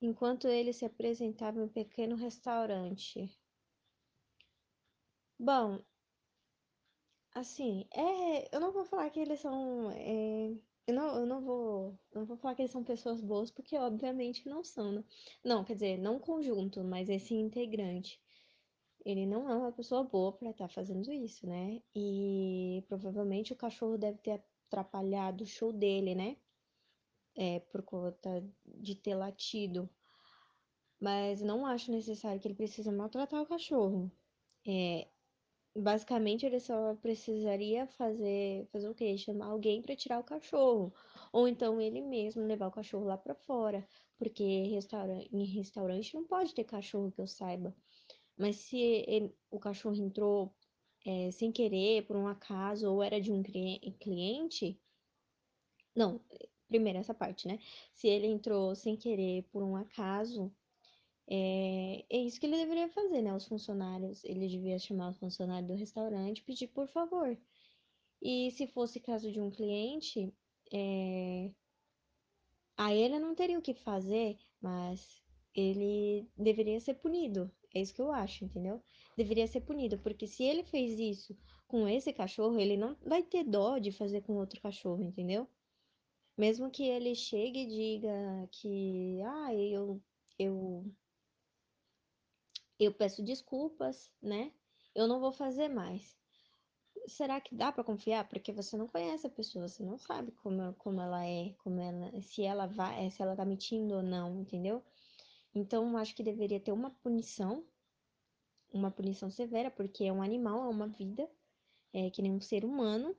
enquanto 0.00 0.48
ele 0.48 0.72
se 0.72 0.86
apresentava 0.86 1.58
em 1.58 1.64
um 1.64 1.68
pequeno 1.68 2.16
restaurante. 2.16 3.30
Bom, 5.38 5.84
assim, 7.34 7.86
é, 7.92 8.56
eu 8.56 8.60
não 8.60 8.72
vou 8.72 8.86
falar 8.86 9.10
que 9.10 9.20
eles 9.20 9.40
são, 9.40 9.90
é, 9.90 10.56
eu 10.86 10.94
não, 10.94 11.20
eu 11.20 11.26
não 11.26 11.40
vou, 11.40 11.98
não 12.14 12.24
vou 12.24 12.36
falar 12.36 12.54
que 12.54 12.62
eles 12.62 12.72
são 12.72 12.82
pessoas 12.82 13.20
boas, 13.20 13.50
porque 13.50 13.76
obviamente 13.76 14.48
não 14.48 14.64
são, 14.64 14.92
né? 14.92 15.04
Não, 15.44 15.64
quer 15.64 15.74
dizer, 15.74 15.98
não 15.98 16.18
conjunto, 16.18 16.82
mas 16.82 17.08
esse 17.08 17.34
integrante. 17.34 18.20
Ele 19.04 19.26
não 19.26 19.48
é 19.50 19.56
uma 19.56 19.72
pessoa 19.72 20.04
boa 20.04 20.32
para 20.32 20.50
estar 20.50 20.68
tá 20.68 20.74
fazendo 20.74 21.12
isso, 21.12 21.46
né? 21.46 21.80
E 21.94 22.84
provavelmente 22.88 23.52
o 23.52 23.56
cachorro 23.56 23.98
deve 23.98 24.18
ter 24.18 24.40
atrapalhado 24.68 25.44
o 25.44 25.46
show 25.46 25.72
dele, 25.72 26.14
né? 26.14 26.36
É, 27.36 27.60
por 27.60 27.82
conta 27.82 28.44
de 28.66 28.94
ter 28.94 29.14
latido. 29.14 29.88
Mas 31.00 31.42
não 31.42 31.66
acho 31.66 31.90
necessário 31.90 32.40
que 32.40 32.46
ele 32.46 32.54
precise 32.54 32.90
maltratar 32.90 33.42
o 33.42 33.46
cachorro. 33.46 34.10
É, 34.66 35.08
basicamente 35.74 36.46
ele 36.46 36.60
só 36.60 36.94
precisaria 36.96 37.86
fazer 37.86 38.66
fazer 38.72 38.88
o 38.88 38.94
quê? 38.94 39.16
Chamar 39.16 39.46
alguém 39.46 39.82
para 39.82 39.96
tirar 39.96 40.18
o 40.20 40.24
cachorro, 40.24 40.92
ou 41.32 41.48
então 41.48 41.80
ele 41.80 42.00
mesmo 42.00 42.44
levar 42.46 42.68
o 42.68 42.72
cachorro 42.72 43.04
lá 43.04 43.16
para 43.16 43.34
fora, 43.34 43.86
porque 44.18 44.44
restaurante, 44.64 45.28
em 45.32 45.44
restaurante 45.44 46.14
não 46.14 46.24
pode 46.26 46.54
ter 46.54 46.64
cachorro 46.64 47.12
que 47.12 47.20
eu 47.20 47.26
saiba. 47.26 47.74
Mas 48.36 48.56
se 48.56 48.78
ele, 48.78 49.34
o 49.50 49.58
cachorro 49.58 49.96
entrou 49.96 50.54
é, 51.06 51.30
sem 51.30 51.52
querer, 51.52 52.06
por 52.06 52.16
um 52.16 52.28
acaso, 52.28 52.90
ou 52.90 53.02
era 53.02 53.20
de 53.20 53.32
um 53.32 53.42
cliente. 53.42 54.80
Não, 55.94 56.20
primeiro 56.68 56.98
essa 56.98 57.14
parte, 57.14 57.46
né? 57.48 57.58
Se 57.92 58.08
ele 58.08 58.26
entrou 58.26 58.74
sem 58.74 58.96
querer, 58.96 59.44
por 59.52 59.62
um 59.62 59.76
acaso, 59.76 60.54
é, 61.34 62.04
é 62.10 62.18
isso 62.18 62.38
que 62.38 62.44
ele 62.44 62.58
deveria 62.58 62.90
fazer, 62.90 63.22
né? 63.22 63.34
Os 63.34 63.46
funcionários, 63.46 64.22
ele 64.22 64.46
devia 64.48 64.78
chamar 64.78 65.08
os 65.08 65.16
funcionários 65.16 65.66
do 65.66 65.74
restaurante 65.74 66.40
e 66.40 66.42
pedir 66.42 66.68
por 66.68 66.86
favor. 66.86 67.38
E 68.20 68.50
se 68.50 68.66
fosse 68.66 69.00
caso 69.00 69.32
de 69.32 69.40
um 69.40 69.50
cliente, 69.50 70.30
é... 70.70 71.50
aí 72.76 72.98
ele 73.00 73.18
não 73.18 73.34
teria 73.34 73.58
o 73.58 73.62
que 73.62 73.72
fazer, 73.72 74.38
mas 74.60 75.22
ele 75.54 76.28
deveria 76.36 76.78
ser 76.80 76.94
punido. 76.94 77.50
É 77.74 77.80
isso 77.80 77.94
que 77.94 78.02
eu 78.02 78.12
acho, 78.12 78.44
entendeu? 78.44 78.82
Deveria 79.16 79.46
ser 79.46 79.62
punido, 79.62 79.98
porque 80.00 80.26
se 80.26 80.44
ele 80.44 80.62
fez 80.62 81.00
isso 81.00 81.34
com 81.66 81.88
esse 81.88 82.12
cachorro, 82.12 82.58
ele 82.60 82.76
não 82.76 82.94
vai 83.06 83.22
ter 83.22 83.44
dó 83.44 83.78
de 83.78 83.90
fazer 83.90 84.20
com 84.20 84.36
outro 84.36 84.60
cachorro, 84.60 85.02
entendeu? 85.02 85.48
Mesmo 86.36 86.70
que 86.70 86.84
ele 86.84 87.14
chegue 87.14 87.60
e 87.60 87.66
diga 87.66 88.48
que, 88.50 89.22
ah, 89.22 89.54
eu, 89.54 89.98
eu, 90.38 90.84
eu 92.78 92.92
peço 92.92 93.22
desculpas, 93.22 94.10
né? 94.22 94.52
Eu 94.94 95.06
não 95.06 95.20
vou 95.20 95.32
fazer 95.32 95.68
mais. 95.68 96.16
Será 97.06 97.40
que 97.40 97.54
dá 97.54 97.72
para 97.72 97.84
confiar? 97.84 98.28
Porque 98.28 98.52
você 98.52 98.76
não 98.76 98.86
conhece 98.86 99.26
a 99.26 99.30
pessoa, 99.30 99.68
você 99.68 99.82
não 99.82 99.98
sabe 99.98 100.32
como, 100.32 100.74
como 100.74 101.00
ela 101.00 101.26
é, 101.26 101.54
como 101.58 101.80
ela, 101.80 102.20
se 102.22 102.42
ela 102.42 102.66
vai, 102.66 103.10
se 103.10 103.22
ela 103.22 103.34
tá 103.34 103.44
mentindo 103.44 103.96
ou 103.96 104.02
não, 104.02 104.40
entendeu? 104.40 104.82
Então, 105.54 105.96
acho 105.96 106.14
que 106.14 106.22
deveria 106.22 106.60
ter 106.60 106.72
uma 106.72 106.90
punição, 106.90 107.64
uma 108.72 108.90
punição 108.90 109.30
severa, 109.30 109.70
porque 109.70 110.04
é 110.04 110.12
um 110.12 110.22
animal, 110.22 110.64
é 110.64 110.68
uma 110.68 110.88
vida, 110.88 111.28
é 111.92 112.10
que 112.10 112.22
nem 112.22 112.32
um 112.32 112.40
ser 112.40 112.64
humano, 112.64 113.16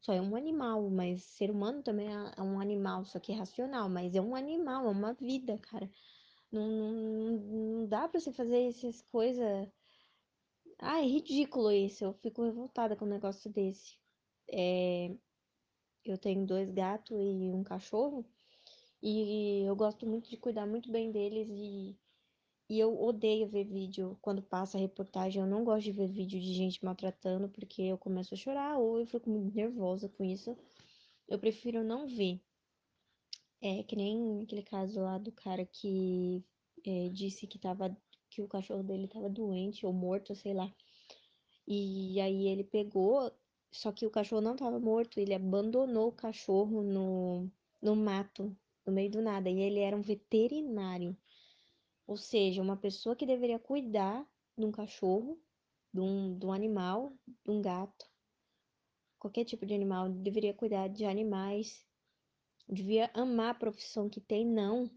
só 0.00 0.12
é 0.12 0.20
um 0.20 0.34
animal, 0.34 0.90
mas 0.90 1.22
ser 1.22 1.50
humano 1.50 1.82
também 1.82 2.08
é, 2.08 2.32
é 2.36 2.42
um 2.42 2.60
animal, 2.60 3.04
só 3.04 3.20
que 3.20 3.32
é 3.32 3.36
racional, 3.36 3.88
mas 3.88 4.14
é 4.14 4.20
um 4.20 4.34
animal, 4.34 4.86
é 4.86 4.90
uma 4.90 5.14
vida, 5.14 5.56
cara. 5.58 5.88
Não, 6.52 6.68
não, 6.68 7.38
não 7.80 7.86
dá 7.88 8.06
pra 8.08 8.20
você 8.20 8.30
fazer 8.32 8.68
essas 8.68 9.00
coisas. 9.02 9.68
Ah, 10.78 11.00
é 11.00 11.06
ridículo 11.06 11.72
isso. 11.72 12.04
Eu 12.04 12.12
fico 12.14 12.44
revoltada 12.44 12.94
com 12.96 13.04
um 13.06 13.08
negócio 13.08 13.50
desse. 13.50 13.96
É... 14.48 15.14
Eu 16.04 16.18
tenho 16.18 16.44
dois 16.46 16.70
gatos 16.70 17.16
e 17.16 17.50
um 17.52 17.64
cachorro. 17.64 18.24
E 19.02 19.64
eu 19.64 19.74
gosto 19.76 20.06
muito 20.06 20.30
de 20.30 20.36
cuidar 20.36 20.66
muito 20.66 20.90
bem 20.90 21.10
deles 21.10 21.48
e, 21.50 21.96
e 22.68 22.78
eu 22.78 23.00
odeio 23.00 23.48
ver 23.48 23.64
vídeo 23.64 24.18
quando 24.22 24.42
passa 24.42 24.78
reportagem. 24.78 25.42
Eu 25.42 25.48
não 25.48 25.64
gosto 25.64 25.84
de 25.84 25.92
ver 25.92 26.08
vídeo 26.08 26.40
de 26.40 26.54
gente 26.54 26.84
maltratando 26.84 27.48
porque 27.48 27.82
eu 27.82 27.98
começo 27.98 28.34
a 28.34 28.36
chorar 28.36 28.78
ou 28.78 29.00
eu 29.00 29.06
fico 29.06 29.30
muito 29.30 29.54
nervosa 29.54 30.08
com 30.08 30.24
isso. 30.24 30.56
Eu 31.28 31.38
prefiro 31.38 31.82
não 31.82 32.06
ver. 32.06 32.40
É 33.62 33.82
que 33.84 33.94
nem 33.96 34.42
aquele 34.42 34.62
caso 34.62 35.00
lá 35.00 35.18
do 35.18 35.30
cara 35.32 35.64
que 35.64 36.44
é, 36.84 37.08
disse 37.10 37.46
que 37.46 37.58
tava, 37.58 37.96
que 38.28 38.42
o 38.42 38.48
cachorro 38.48 38.82
dele 38.82 39.04
estava 39.04 39.30
doente 39.30 39.86
ou 39.86 39.92
morto, 39.92 40.34
sei 40.34 40.52
lá. 40.52 40.70
E 41.66 42.20
aí 42.20 42.48
ele 42.48 42.64
pegou, 42.64 43.32
só 43.70 43.92
que 43.92 44.04
o 44.04 44.10
cachorro 44.10 44.42
não 44.42 44.54
estava 44.54 44.80
morto, 44.80 45.20
ele 45.20 45.32
abandonou 45.32 46.08
o 46.08 46.12
cachorro 46.12 46.82
no, 46.82 47.48
no 47.80 47.94
mato 47.94 48.54
no 48.84 48.92
meio 48.92 49.10
do 49.10 49.22
nada. 49.22 49.48
E 49.48 49.60
ele 49.60 49.78
era 49.78 49.96
um 49.96 50.02
veterinário. 50.02 51.16
Ou 52.06 52.16
seja, 52.16 52.60
uma 52.60 52.76
pessoa 52.76 53.14
que 53.16 53.24
deveria 53.24 53.58
cuidar 53.58 54.26
de 54.58 54.64
um 54.64 54.72
cachorro, 54.72 55.40
de 55.94 56.00
um, 56.00 56.36
de 56.36 56.44
um 56.44 56.52
animal, 56.52 57.12
de 57.44 57.50
um 57.50 57.62
gato, 57.62 58.06
qualquer 59.18 59.44
tipo 59.44 59.64
de 59.64 59.72
animal, 59.72 60.08
deveria 60.08 60.52
cuidar 60.52 60.88
de 60.88 61.04
animais, 61.04 61.86
devia 62.72 63.10
amar 63.14 63.50
a 63.50 63.58
profissão 63.58 64.08
que 64.08 64.20
tem, 64.20 64.46
não. 64.46 64.90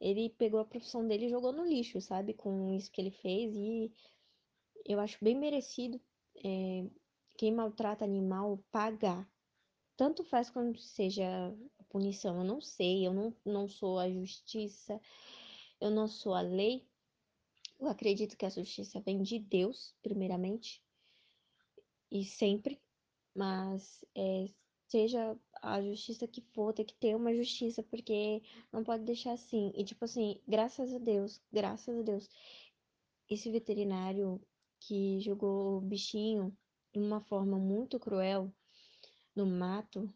Ele 0.00 0.30
pegou 0.30 0.58
a 0.58 0.64
profissão 0.64 1.06
dele 1.06 1.26
e 1.26 1.30
jogou 1.30 1.52
no 1.52 1.64
lixo, 1.64 2.00
sabe? 2.00 2.34
Com 2.34 2.74
isso 2.74 2.90
que 2.90 3.00
ele 3.00 3.12
fez. 3.12 3.54
E 3.54 3.92
eu 4.84 4.98
acho 4.98 5.22
bem 5.22 5.36
merecido 5.36 6.00
é, 6.44 6.90
quem 7.38 7.52
maltrata 7.52 8.04
animal 8.04 8.58
pagar. 8.70 9.30
Tanto 9.96 10.24
faz 10.24 10.50
quando 10.50 10.78
seja 10.78 11.24
punição. 11.88 12.38
Eu 12.38 12.44
não 12.44 12.60
sei, 12.60 13.06
eu 13.06 13.12
não, 13.12 13.36
não 13.44 13.68
sou 13.68 13.98
a 13.98 14.10
justiça, 14.10 15.00
eu 15.80 15.90
não 15.90 16.08
sou 16.08 16.34
a 16.34 16.40
lei. 16.40 16.88
Eu 17.78 17.88
acredito 17.88 18.36
que 18.36 18.46
a 18.46 18.50
justiça 18.50 19.00
vem 19.00 19.22
de 19.22 19.38
Deus, 19.38 19.94
primeiramente, 20.02 20.82
e 22.10 22.24
sempre, 22.24 22.80
mas 23.34 24.04
é, 24.14 24.48
seja 24.92 25.34
a 25.62 25.80
justiça 25.80 26.28
que 26.28 26.42
for, 26.52 26.74
tem 26.74 26.84
que 26.84 26.94
ter 26.94 27.16
uma 27.16 27.34
justiça, 27.34 27.82
porque 27.82 28.42
não 28.70 28.84
pode 28.84 29.04
deixar 29.04 29.32
assim. 29.32 29.72
E 29.74 29.84
tipo 29.84 30.04
assim, 30.04 30.38
graças 30.46 30.92
a 30.92 30.98
Deus, 30.98 31.40
graças 31.50 31.98
a 31.98 32.02
Deus, 32.02 32.28
esse 33.28 33.50
veterinário 33.50 34.38
que 34.80 35.18
jogou 35.20 35.78
o 35.78 35.80
bichinho 35.80 36.54
de 36.92 36.98
uma 37.00 37.22
forma 37.22 37.58
muito 37.58 37.98
cruel 37.98 38.52
no 39.34 39.46
mato, 39.46 40.12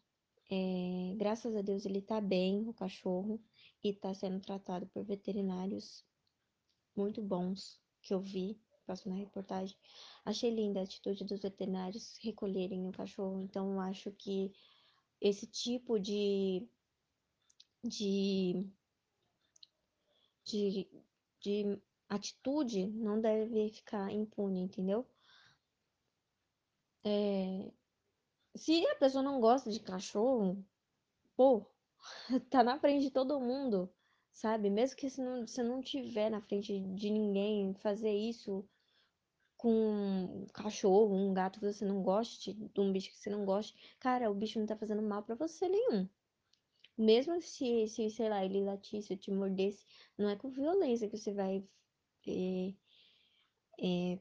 é, 0.51 1.15
graças 1.17 1.57
a 1.57 1.63
Deus 1.63 1.87
ele 1.87 2.03
tá 2.03 2.21
bem, 2.21 2.69
o 2.69 2.75
cachorro, 2.75 3.41
e 3.83 3.95
tá 3.95 4.13
sendo 4.13 4.41
tratado 4.41 4.87
por 4.89 5.05
veterinários 5.05 6.05
muito 6.95 7.23
bons 7.23 7.81
que 8.03 8.13
eu 8.13 8.21
vi, 8.21 8.61
passou 8.87 9.13
na 9.13 9.19
reportagem. 9.19 9.77
Achei 10.25 10.51
linda 10.51 10.81
a 10.81 10.85
atitude 10.85 11.25
dos 11.25 11.41
veterinários 11.41 12.19
recolherem 12.23 12.89
o 12.89 12.93
cachorro, 12.93 13.41
então 13.41 13.81
acho 13.81 14.11
que 14.13 14.53
esse 15.21 15.47
tipo 15.47 15.99
de 15.99 16.69
de, 17.83 18.69
de, 20.45 20.89
de 21.41 21.83
atitude 22.09 22.87
não 22.87 23.21
deve 23.21 23.71
ficar 23.71 24.11
impune, 24.13 24.61
entendeu? 24.61 25.07
É, 27.05 27.71
se 28.57 28.85
a 28.87 28.97
pessoa 28.97 29.23
não 29.23 29.41
gosta 29.41 29.71
de 29.71 29.81
cachorro, 29.81 30.65
pô, 31.37 31.65
tá 32.51 32.63
na 32.65 32.79
frente 32.79 33.03
de 33.03 33.11
todo 33.11 33.41
mundo, 33.41 33.89
sabe? 34.33 34.71
Mesmo 34.71 34.97
que 34.97 35.09
você 35.09 35.23
não, 35.23 35.47
você 35.47 35.63
não 35.63 35.81
tiver 35.81 36.31
na 36.31 36.41
frente 36.41 36.81
de 36.81 37.11
ninguém, 37.11 37.75
fazer 37.75 38.13
isso 38.13 38.69
com 39.67 39.73
um 39.73 40.47
cachorro, 40.53 41.13
um 41.13 41.35
gato 41.35 41.59
que 41.59 41.67
você 41.67 41.85
não 41.85 42.01
goste, 42.01 42.53
de 42.55 42.81
um 42.81 42.93
bicho 42.93 43.11
que 43.11 43.19
você 43.19 43.29
não 43.29 43.45
goste, 43.45 43.75
cara, 43.99 44.31
o 44.31 44.35
bicho 44.35 44.61
não 44.61 44.67
tá 44.67 44.77
fazendo 44.77 45.03
mal 45.03 45.25
para 45.25 45.35
você 45.35 45.69
nenhum. 45.69 46.09
Mesmo 46.97 47.43
se, 47.43 47.89
se 47.89 48.09
sei 48.11 48.29
lá, 48.29 48.45
ele 48.45 48.61
latisse, 48.61 49.17
te 49.17 49.33
mordesse, 49.33 49.85
não 50.17 50.31
é 50.31 50.37
com 50.37 50.51
violência 50.51 51.09
que 51.09 51.19
você 51.19 51.33
vai. 51.33 51.65
É, 52.29 52.75
é, 53.81 54.19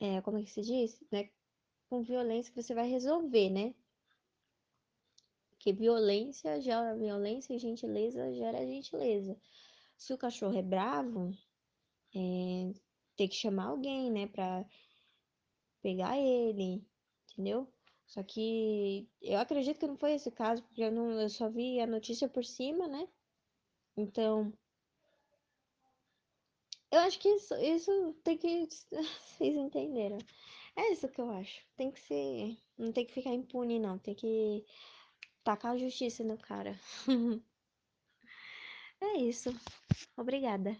é, 0.00 0.20
como 0.22 0.38
é 0.38 0.42
que 0.44 0.50
se 0.50 0.62
diz? 0.62 0.98
Não 1.10 1.18
é 1.18 1.30
com 1.90 2.00
violência 2.00 2.50
que 2.54 2.62
você 2.62 2.74
vai 2.74 2.88
resolver, 2.88 3.50
né? 3.50 3.74
Porque 5.50 5.74
violência 5.74 6.58
gera 6.58 6.96
violência 6.96 7.52
e 7.54 7.58
gentileza 7.58 8.32
gera 8.32 8.66
gentileza. 8.66 9.36
Se 9.94 10.14
o 10.14 10.18
cachorro 10.18 10.56
é 10.56 10.62
bravo, 10.62 11.36
é, 12.14 12.72
tem 13.16 13.28
que 13.28 13.34
chamar 13.34 13.66
alguém, 13.66 14.10
né, 14.10 14.26
pra 14.26 14.64
pegar 15.82 16.18
ele, 16.18 16.84
entendeu? 17.32 17.72
Só 18.06 18.22
que 18.22 19.08
eu 19.22 19.38
acredito 19.38 19.78
que 19.78 19.86
não 19.86 19.96
foi 19.96 20.12
esse 20.12 20.30
caso, 20.30 20.62
porque 20.64 20.82
eu, 20.82 20.92
não, 20.92 21.20
eu 21.20 21.28
só 21.30 21.48
vi 21.48 21.80
a 21.80 21.86
notícia 21.86 22.28
por 22.28 22.44
cima, 22.44 22.86
né? 22.86 23.08
Então, 23.96 24.52
eu 26.90 27.00
acho 27.00 27.18
que 27.18 27.28
isso, 27.28 27.54
isso 27.56 28.14
tem 28.22 28.36
que. 28.36 28.68
Vocês 28.90 29.56
entenderam. 29.56 30.18
É 30.76 30.92
isso 30.92 31.08
que 31.08 31.20
eu 31.20 31.30
acho. 31.30 31.62
Tem 31.76 31.90
que 31.90 32.00
ser. 32.00 32.56
Não 32.78 32.92
tem 32.92 33.06
que 33.06 33.14
ficar 33.14 33.30
impune, 33.32 33.78
não. 33.78 33.98
Tem 33.98 34.14
que 34.14 34.64
tacar 35.44 35.72
a 35.72 35.78
justiça 35.78 36.22
no 36.24 36.36
cara. 36.38 36.78
é 39.00 39.18
isso. 39.18 39.50
Obrigada. 40.16 40.76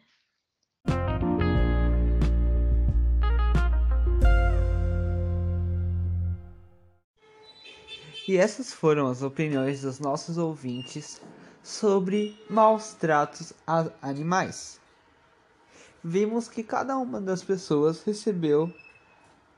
E 8.28 8.36
essas 8.36 8.72
foram 8.72 9.08
as 9.08 9.20
opiniões 9.20 9.82
dos 9.82 9.98
nossos 9.98 10.38
ouvintes 10.38 11.20
sobre 11.60 12.38
maus 12.48 12.94
tratos 12.94 13.52
a 13.66 13.90
animais. 14.00 14.80
Vimos 16.04 16.46
que 16.46 16.62
cada 16.62 16.96
uma 16.98 17.20
das 17.20 17.42
pessoas 17.42 18.02
recebeu 18.04 18.72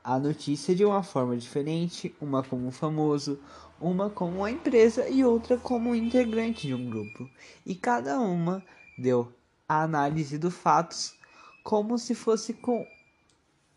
a 0.03 0.17
notícia 0.17 0.75
de 0.75 0.83
uma 0.83 1.03
forma 1.03 1.37
diferente, 1.37 2.15
uma 2.19 2.41
como 2.41 2.71
famoso, 2.71 3.39
uma 3.79 4.09
como 4.09 4.37
uma 4.37 4.51
empresa 4.51 5.07
e 5.09 5.23
outra 5.23 5.57
como 5.57 5.93
integrante 5.93 6.65
de 6.65 6.73
um 6.73 6.89
grupo. 6.89 7.29
E 7.63 7.75
cada 7.75 8.19
uma 8.19 8.63
deu 8.97 9.31
a 9.69 9.83
análise 9.83 10.39
dos 10.39 10.55
fatos 10.55 11.15
como 11.63 11.99
se 11.99 12.15
fosse 12.15 12.51
com 12.53 12.87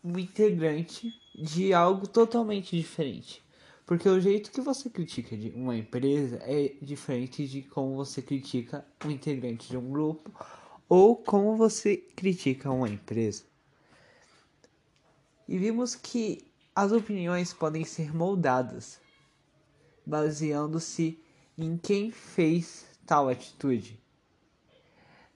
um 0.03 0.17
integrante 0.17 1.13
de 1.35 1.73
algo 1.75 2.07
totalmente 2.07 2.75
diferente. 2.75 3.43
Porque 3.89 4.07
o 4.07 4.21
jeito 4.21 4.51
que 4.51 4.61
você 4.61 4.87
critica 4.87 5.35
de 5.35 5.49
uma 5.49 5.75
empresa 5.75 6.39
é 6.43 6.75
diferente 6.79 7.47
de 7.47 7.63
como 7.63 7.95
você 7.95 8.21
critica 8.21 8.85
um 9.03 9.09
integrante 9.09 9.67
de 9.67 9.75
um 9.75 9.89
grupo 9.89 10.31
ou 10.87 11.15
como 11.15 11.57
você 11.57 11.97
critica 11.97 12.69
uma 12.69 12.87
empresa. 12.87 13.45
E 15.47 15.57
vimos 15.57 15.95
que 15.95 16.51
as 16.75 16.91
opiniões 16.91 17.51
podem 17.51 17.83
ser 17.83 18.15
moldadas 18.15 19.01
baseando-se 20.05 21.19
em 21.57 21.75
quem 21.75 22.11
fez 22.11 22.85
tal 23.07 23.27
atitude. 23.27 23.99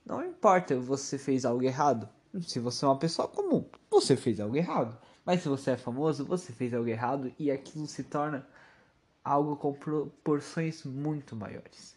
Não 0.05 0.23
importa 0.23 0.79
você 0.79 1.17
fez 1.17 1.43
algo 1.43 1.63
errado. 1.63 2.07
Se 2.43 2.59
você 2.59 2.85
é 2.85 2.87
uma 2.87 2.99
pessoa 2.99 3.27
comum, 3.27 3.65
você 3.89 4.15
fez 4.15 4.39
algo 4.39 4.55
errado. 4.55 4.95
Mas 5.25 5.41
se 5.41 5.49
você 5.49 5.71
é 5.71 5.77
famoso, 5.77 6.25
você 6.25 6.51
fez 6.51 6.73
algo 6.73 6.89
errado 6.89 7.33
e 7.39 7.49
aquilo 7.49 7.87
se 7.87 8.03
torna 8.03 8.45
algo 9.23 9.55
com 9.55 9.73
proporções 9.73 10.83
muito 10.83 11.35
maiores. 11.35 11.95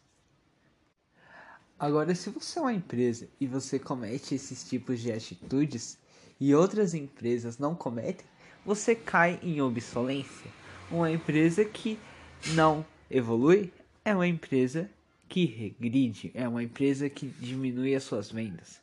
Agora, 1.78 2.14
se 2.14 2.30
você 2.30 2.58
é 2.58 2.62
uma 2.62 2.72
empresa 2.72 3.28
e 3.40 3.46
você 3.46 3.78
comete 3.78 4.34
esses 4.34 4.64
tipos 4.66 5.00
de 5.00 5.12
atitudes 5.12 5.98
e 6.40 6.54
outras 6.54 6.94
empresas 6.94 7.58
não 7.58 7.74
cometem, 7.74 8.24
você 8.64 8.94
cai 8.94 9.38
em 9.42 9.60
obsolência. 9.60 10.50
Uma 10.90 11.10
empresa 11.10 11.64
que 11.64 11.98
não 12.54 12.86
evolui 13.10 13.72
é 14.04 14.14
uma 14.14 14.26
empresa 14.26 14.88
que 15.28 15.44
regride, 15.44 16.30
é 16.34 16.48
uma 16.48 16.62
empresa 16.62 17.10
que 17.10 17.26
diminui 17.26 17.94
as 17.94 18.04
suas 18.04 18.30
vendas. 18.30 18.80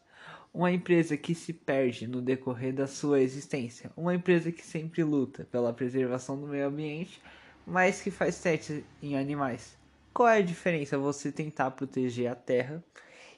Uma 0.54 0.72
empresa 0.72 1.18
que 1.18 1.34
se 1.34 1.52
perde 1.52 2.06
no 2.06 2.22
decorrer 2.22 2.72
da 2.72 2.86
sua 2.86 3.20
existência, 3.20 3.92
uma 3.98 4.14
empresa 4.14 4.52
que 4.52 4.64
sempre 4.64 5.04
luta 5.04 5.48
pela 5.52 5.74
preservação 5.74 6.40
do 6.40 6.46
meio 6.46 6.68
ambiente, 6.68 7.20
mas 7.66 8.02
que 8.02 8.12
faz 8.12 8.40
testes 8.40 8.84
em 9.02 9.18
animais. 9.18 9.76
Qual 10.14 10.30
é 10.30 10.38
a 10.38 10.44
diferença 10.44 10.96
você 10.96 11.32
tentar 11.32 11.72
proteger 11.72 12.32
a 12.32 12.36
terra 12.36 12.84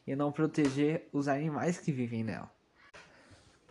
e 0.06 0.14
não 0.14 0.30
proteger 0.30 1.08
os 1.14 1.30
animais 1.30 1.78
que 1.78 1.90
vivem 1.90 2.22
nela? 2.22 2.52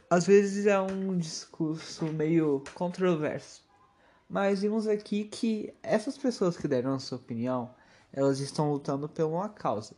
Às 0.09 0.27
vezes 0.27 0.65
é 0.65 0.81
um 0.81 1.19
discurso 1.19 2.07
meio 2.07 2.65
controverso, 2.73 3.63
mas 4.27 4.63
vimos 4.63 4.89
aqui 4.89 5.25
que 5.25 5.75
essas 5.83 6.17
pessoas 6.17 6.57
que 6.57 6.67
deram 6.67 6.95
a 6.95 6.99
sua 6.99 7.19
opinião, 7.19 7.75
elas 8.11 8.41
estão 8.41 8.73
lutando 8.73 9.07
por 9.07 9.25
uma 9.27 9.51
causa 9.51 9.95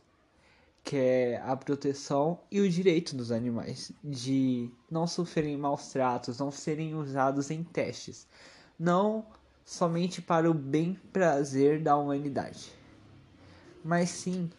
que 0.87 0.95
é 0.95 1.41
a 1.45 1.53
proteção 1.53 2.39
e 2.49 2.61
o 2.61 2.69
direito 2.69 3.13
dos 3.13 3.29
animais 3.29 3.91
de 4.01 4.71
não 4.89 5.05
sofrerem 5.05 5.57
maus 5.57 5.89
tratos, 5.89 6.39
não 6.39 6.49
serem 6.49 6.95
usados 6.95 7.51
em 7.51 7.61
testes, 7.61 8.25
não 8.79 9.25
somente 9.65 10.21
para 10.21 10.49
o 10.49 10.53
bem 10.53 10.97
prazer 11.11 11.81
da 11.81 11.97
humanidade, 11.97 12.71
mas 13.83 14.09
sim 14.09 14.49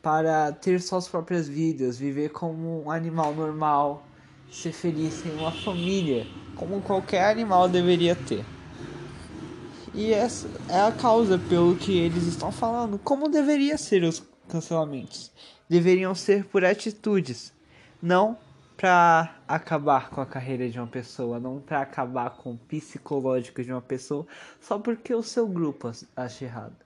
para 0.00 0.50
ter 0.50 0.80
suas 0.80 1.06
próprias 1.06 1.46
vidas, 1.46 1.98
viver 1.98 2.30
como 2.30 2.82
um 2.82 2.90
animal 2.90 3.34
normal, 3.34 4.02
ser 4.50 4.72
feliz 4.72 5.26
em 5.26 5.30
uma 5.32 5.52
família, 5.52 6.26
como 6.56 6.80
qualquer 6.80 7.30
animal 7.30 7.68
deveria 7.68 8.16
ter. 8.16 8.46
E 9.92 10.10
essa 10.10 10.48
é 10.70 10.80
a 10.80 10.90
causa 10.90 11.38
pelo 11.38 11.76
que 11.76 11.98
eles 11.98 12.24
estão 12.24 12.50
falando, 12.50 12.98
como 12.98 13.28
deveria 13.28 13.76
ser 13.76 14.04
os 14.04 14.20
cancelamentos 14.48 15.32
deveriam 15.68 16.14
ser 16.14 16.44
por 16.44 16.64
atitudes, 16.64 17.52
não 18.02 18.38
para 18.76 19.36
acabar 19.46 20.10
com 20.10 20.20
a 20.20 20.26
carreira 20.26 20.68
de 20.68 20.78
uma 20.78 20.86
pessoa, 20.86 21.38
não 21.38 21.60
para 21.60 21.80
acabar 21.80 22.30
com 22.30 22.52
o 22.52 22.58
psicológico 22.58 23.62
de 23.62 23.72
uma 23.72 23.80
pessoa, 23.80 24.26
só 24.60 24.78
porque 24.78 25.14
o 25.14 25.22
seu 25.22 25.46
grupo 25.46 25.90
acha 26.16 26.44
errado. 26.44 26.76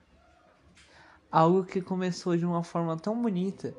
Algo 1.30 1.64
que 1.64 1.80
começou 1.80 2.36
de 2.36 2.44
uma 2.44 2.62
forma 2.62 2.96
tão 2.96 3.20
bonita 3.20 3.74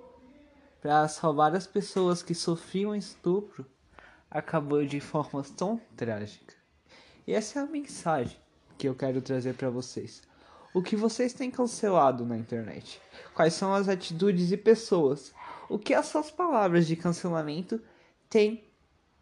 para 0.81 1.07
salvar 1.07 1.55
as 1.55 1.67
pessoas 1.67 2.23
que 2.23 2.33
sofriam 2.33 2.95
estupro, 2.95 3.65
acabou 4.29 4.85
de 4.85 4.99
formas 4.99 5.49
tão 5.49 5.79
trágicas. 5.95 6.55
E 7.27 7.33
essa 7.33 7.59
é 7.59 7.63
a 7.63 7.65
mensagem 7.65 8.37
que 8.77 8.87
eu 8.87 8.95
quero 8.95 9.21
trazer 9.21 9.53
para 9.55 9.69
vocês 9.69 10.21
o 10.73 10.81
que 10.81 10.95
vocês 10.95 11.33
têm 11.33 11.49
cancelado 11.49 12.25
na 12.25 12.37
internet, 12.37 13.01
quais 13.33 13.53
são 13.53 13.73
as 13.73 13.89
atitudes 13.89 14.51
e 14.51 14.57
pessoas, 14.57 15.33
o 15.67 15.79
que 15.79 15.93
as 15.93 16.05
suas 16.07 16.29
palavras 16.29 16.87
de 16.87 16.95
cancelamento 16.95 17.81
têm 18.29 18.63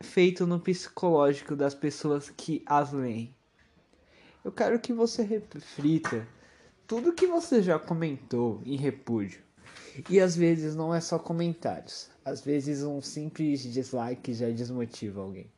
feito 0.02 0.46
no 0.46 0.60
psicológico 0.60 1.56
das 1.56 1.74
pessoas 1.74 2.30
que 2.30 2.64
as 2.66 2.92
leem. 2.92 3.34
Eu 4.44 4.52
quero 4.52 4.80
que 4.80 4.94
você 4.94 5.24
reflita 5.24 6.28
tudo 6.88 7.14
que 7.14 7.28
você 7.28 7.62
já 7.62 7.78
comentou 7.78 8.62
em 8.66 8.78
repúdio. 8.78 9.42
E 10.10 10.20
às 10.20 10.36
vezes 10.36 10.76
não 10.76 10.94
é 10.94 11.02
só 11.02 11.18
comentários, 11.18 12.10
às 12.24 12.42
vezes 12.42 12.84
um 12.84 13.02
simples 13.02 13.62
dislike 13.62 14.34
já 14.34 14.50
desmotiva 14.50 15.22
alguém. 15.22 15.52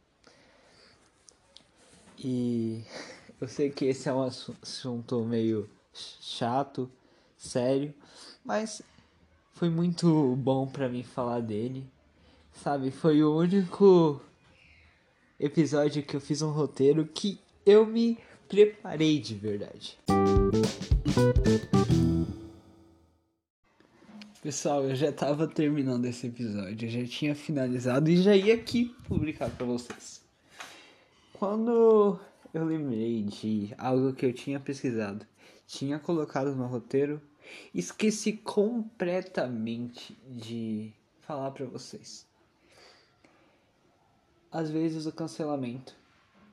E 2.17 2.83
eu 3.39 3.47
sei 3.47 3.69
que 3.69 3.85
esse 3.85 4.07
é 4.07 4.13
um 4.13 4.23
assunto 4.23 5.23
meio 5.25 5.69
chato, 6.21 6.89
sério, 7.37 7.93
mas 8.43 8.81
foi 9.53 9.69
muito 9.69 10.35
bom 10.37 10.67
para 10.67 10.87
mim 10.87 11.03
falar 11.03 11.41
dele. 11.41 11.85
Sabe, 12.51 12.91
foi 12.91 13.23
o 13.23 13.35
único 13.35 14.21
episódio 15.39 16.03
que 16.03 16.15
eu 16.15 16.21
fiz 16.21 16.41
um 16.41 16.51
roteiro 16.51 17.05
que 17.05 17.39
eu 17.65 17.85
me 17.85 18.17
preparei 18.47 19.19
de 19.19 19.35
verdade. 19.35 19.97
Pessoal, 24.41 24.83
eu 24.85 24.95
já 24.95 25.11
tava 25.11 25.47
terminando 25.47 26.05
esse 26.05 26.27
episódio, 26.27 26.87
eu 26.87 26.91
já 26.91 27.05
tinha 27.05 27.35
finalizado 27.35 28.09
e 28.09 28.17
já 28.21 28.35
ia 28.35 28.55
aqui 28.55 28.95
publicar 29.07 29.49
para 29.49 29.65
vocês. 29.65 30.21
Quando 31.33 32.19
eu 32.53 32.65
lembrei 32.65 33.23
de 33.23 33.73
algo 33.77 34.13
que 34.13 34.25
eu 34.25 34.33
tinha 34.33 34.59
pesquisado 34.59 35.25
tinha 35.69 35.99
colocado 35.99 36.55
no 36.55 36.65
roteiro, 36.65 37.21
esqueci 37.75 38.33
completamente 38.33 40.17
de 40.27 40.91
falar 41.21 41.51
para 41.51 41.67
vocês. 41.67 42.27
Às 44.51 44.71
vezes 44.71 45.05
o 45.05 45.11
cancelamento 45.11 45.95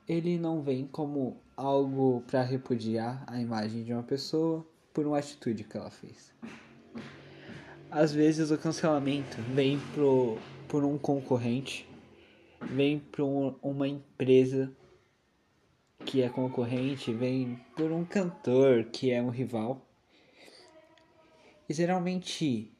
ele 0.07 0.37
não 0.37 0.61
vem 0.61 0.85
como 0.85 1.41
algo 1.57 2.23
para 2.27 2.43
repudiar 2.43 3.23
a 3.25 3.41
imagem 3.41 3.83
de 3.83 3.91
uma 3.91 4.03
pessoa 4.03 4.63
por 4.93 5.07
uma 5.07 5.17
atitude 5.17 5.63
que 5.63 5.75
ela 5.75 5.89
fez. 5.89 6.31
às 7.89 8.13
vezes 8.13 8.51
o 8.51 8.57
cancelamento 8.57 9.41
vem 9.53 9.79
pro, 9.95 10.37
por 10.67 10.83
um 10.83 10.95
concorrente, 10.95 11.89
vem 12.61 12.99
por 12.99 13.23
um, 13.23 13.55
uma 13.63 13.87
empresa 13.87 14.71
que 16.07 16.21
é 16.21 16.29
concorrente, 16.29 17.13
vem 17.13 17.59
por 17.75 17.91
um 17.91 18.05
cantor 18.05 18.85
que 18.85 19.11
é 19.11 19.21
um 19.21 19.27
rival. 19.27 19.85
E 21.67 21.73
geralmente 21.73 22.71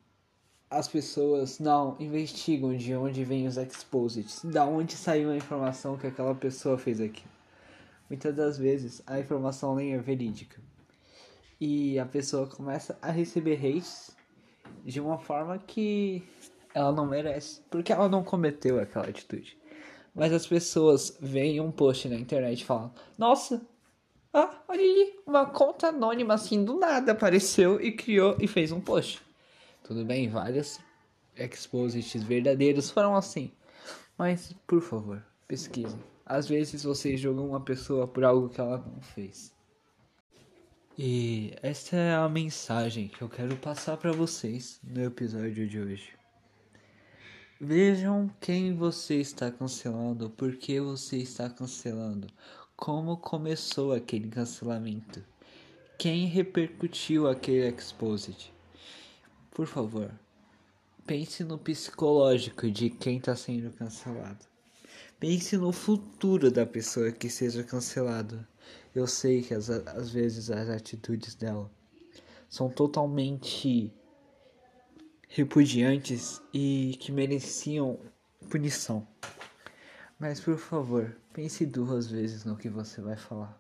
as 0.69 0.87
pessoas 0.87 1.59
não 1.59 1.97
investigam 1.99 2.73
de 2.77 2.95
onde 2.95 3.25
vêm 3.25 3.45
os 3.45 3.57
exposits, 3.57 4.45
da 4.45 4.65
onde 4.65 4.95
saiu 4.95 5.29
a 5.29 5.35
informação 5.35 5.97
que 5.97 6.07
aquela 6.07 6.33
pessoa 6.33 6.77
fez 6.77 7.01
aqui. 7.01 7.25
Muitas 8.09 8.33
das 8.33 8.57
vezes 8.57 9.03
a 9.05 9.19
informação 9.19 9.75
nem 9.75 9.93
é 9.93 9.97
verídica. 9.97 10.61
E 11.59 11.99
a 11.99 12.05
pessoa 12.05 12.47
começa 12.47 12.97
a 13.01 13.11
receber 13.11 13.55
hates 13.57 14.15
de 14.85 15.01
uma 15.01 15.17
forma 15.17 15.57
que 15.59 16.23
ela 16.73 16.93
não 16.93 17.05
merece, 17.05 17.59
porque 17.69 17.91
ela 17.91 18.07
não 18.07 18.23
cometeu 18.23 18.79
aquela 18.79 19.07
atitude. 19.07 19.57
Mas 20.17 20.33
as 20.33 20.47
pessoas 20.47 21.15
veem 21.21 21.61
um 21.61 21.71
post 21.71 22.09
na 22.09 22.15
internet 22.15 22.61
e 22.61 22.65
falam: 22.65 22.91
Nossa, 23.15 23.61
ah, 24.33 24.63
olha 24.67 24.81
ali, 24.81 25.19
uma 25.27 25.45
conta 25.45 25.89
anônima 25.89 26.33
assim 26.33 26.65
do 26.65 26.79
nada 26.79 27.11
apareceu 27.11 27.79
e 27.79 27.91
criou 27.91 28.35
e 28.41 28.47
fez 28.47 28.71
um 28.71 28.81
post. 28.81 29.21
Tudo 29.83 30.03
bem, 30.03 30.27
vários 30.27 30.79
exposits 31.35 32.23
verdadeiros 32.23 32.89
foram 32.89 33.15
assim. 33.15 33.51
Mas, 34.17 34.55
por 34.65 34.81
favor, 34.81 35.23
pesquisem. 35.47 35.99
Às 36.25 36.47
vezes 36.47 36.83
vocês 36.83 37.19
jogam 37.19 37.49
uma 37.49 37.61
pessoa 37.61 38.07
por 38.07 38.25
algo 38.25 38.49
que 38.49 38.59
ela 38.59 38.79
não 38.79 38.99
fez. 38.99 39.55
E 40.97 41.53
essa 41.61 41.95
é 41.95 42.15
a 42.15 42.27
mensagem 42.27 43.07
que 43.07 43.21
eu 43.21 43.29
quero 43.29 43.55
passar 43.57 43.97
para 43.97 44.11
vocês 44.11 44.79
no 44.83 45.03
episódio 45.03 45.67
de 45.67 45.79
hoje. 45.79 46.09
Vejam 47.59 48.29
quem 48.39 48.75
você 48.75 49.15
está 49.15 49.49
cancelando, 49.49 50.29
por 50.29 50.55
que 50.57 50.79
você 50.79 51.17
está 51.17 51.49
cancelando, 51.49 52.27
como 52.75 53.17
começou 53.17 53.93
aquele 53.93 54.29
cancelamento, 54.29 55.25
quem 55.97 56.27
repercutiu 56.27 57.27
aquele 57.27 57.67
exposit. 57.67 58.53
Por 59.49 59.65
favor, 59.65 60.11
pense 61.07 61.43
no 61.43 61.57
psicológico 61.57 62.69
de 62.69 62.91
quem 62.91 63.17
está 63.17 63.35
sendo 63.35 63.71
cancelado. 63.71 64.45
Pense 65.19 65.57
no 65.57 65.71
futuro 65.71 66.51
da 66.51 66.63
pessoa 66.63 67.11
que 67.11 67.27
seja 67.27 67.63
cancelada. 67.63 68.47
Eu 68.93 69.07
sei 69.07 69.41
que 69.41 69.55
às, 69.55 69.67
vezes 70.11 70.51
as 70.51 70.69
atitudes 70.69 71.33
dela 71.33 71.71
são 72.47 72.69
totalmente 72.69 73.91
repudiantes 75.27 76.41
e 76.53 76.97
que 76.99 77.11
mereciam 77.11 77.99
punição. 78.49 79.07
Mas 80.19 80.39
por 80.39 80.57
favor, 80.57 81.15
pense 81.33 81.65
duas 81.65 82.09
vezes 82.09 82.43
no 82.43 82.55
que 82.57 82.69
você 82.69 83.01
vai 83.01 83.17
falar. 83.17 83.59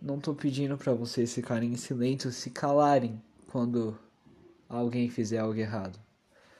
Não 0.00 0.18
tô 0.18 0.34
pedindo 0.34 0.76
para 0.76 0.92
vocês 0.92 1.32
ficarem 1.32 1.72
em 1.72 1.76
silêncio, 1.76 2.32
se 2.32 2.50
calarem 2.50 3.22
quando 3.46 3.96
alguém 4.68 5.08
fizer 5.08 5.38
algo 5.38 5.58
errado. 5.58 5.98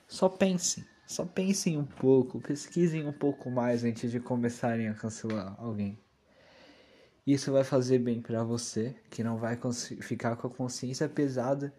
Só 0.07 0.29
pensem, 0.29 0.85
só 1.07 1.25
pensem 1.25 1.77
um 1.77 1.85
pouco, 1.85 2.41
pesquisem 2.41 3.07
um 3.07 3.13
pouco 3.13 3.51
mais 3.51 3.83
antes 3.83 4.11
de 4.11 4.21
começarem 4.21 4.89
a 4.89 4.95
cancelar 4.95 5.57
alguém. 5.59 5.99
Isso 7.27 7.53
vai 7.53 7.65
fazer 7.65 7.99
bem 7.99 8.21
para 8.21 8.45
você, 8.45 8.95
que 9.11 9.23
não 9.23 9.37
vai 9.37 9.59
ficar 10.01 10.37
com 10.37 10.47
a 10.47 10.51
consciência 10.51 11.09
pesada 11.09 11.73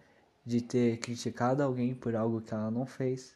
de 0.46 0.62
ter 0.62 0.98
criticado 0.98 1.64
alguém 1.64 1.94
por 1.94 2.16
algo 2.16 2.42
que 2.42 2.54
ela 2.54 2.72
não 2.72 2.86
fez. 2.86 3.36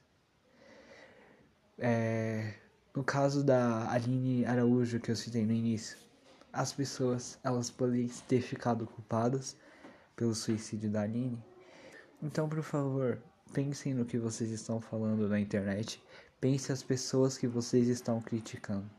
É, 1.78 2.56
no 2.96 3.04
caso 3.04 3.44
da 3.44 3.92
Aline 3.92 4.46
Araújo 4.46 5.00
que 5.00 5.12
eu 5.12 5.16
citei 5.16 5.46
no 5.46 5.54
início, 5.54 5.98
as 6.52 6.74
pessoas 6.74 7.40
elas 7.44 7.70
podem 7.70 8.08
ter 8.28 8.42
ficado 8.42 8.86
culpadas 8.88 9.56
pelo 10.16 10.34
suicídio 10.34 10.90
da 10.90 11.02
Aline 11.02 11.42
então, 12.22 12.50
por 12.50 12.64
favor, 12.64 13.22
pensem 13.54 13.94
no 13.94 14.04
que 14.04 14.18
vocês 14.18 14.50
estão 14.50 14.82
falando 14.82 15.30
na 15.30 15.40
internet. 15.40 16.02
Pense 16.42 16.72
as 16.72 16.82
pessoas 16.82 17.38
que 17.38 17.48
vocês 17.48 17.88
estão 17.88 18.20
criticando. 18.20 18.90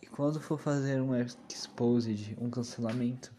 E 0.00 0.06
quando 0.06 0.40
for 0.40 0.58
fazer 0.58 1.02
um 1.02 1.14
exposed, 1.50 2.34
um 2.40 2.48
cancelamento, 2.48 3.34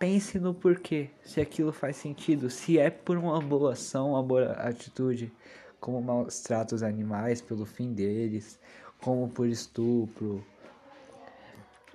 pense 0.00 0.38
no 0.38 0.54
porquê, 0.54 1.10
se 1.22 1.42
aquilo 1.42 1.72
faz 1.72 1.96
sentido, 1.96 2.48
se 2.48 2.78
é 2.78 2.88
por 2.88 3.18
uma 3.18 3.38
boa 3.38 3.74
ação, 3.74 4.12
uma 4.12 4.22
boa 4.22 4.52
atitude, 4.52 5.30
como 5.78 6.00
maus 6.00 6.40
tratos 6.40 6.82
animais 6.82 7.42
pelo 7.42 7.66
fim 7.66 7.92
deles, 7.92 8.58
como 9.02 9.28
por 9.28 9.46
estupro. 9.46 10.44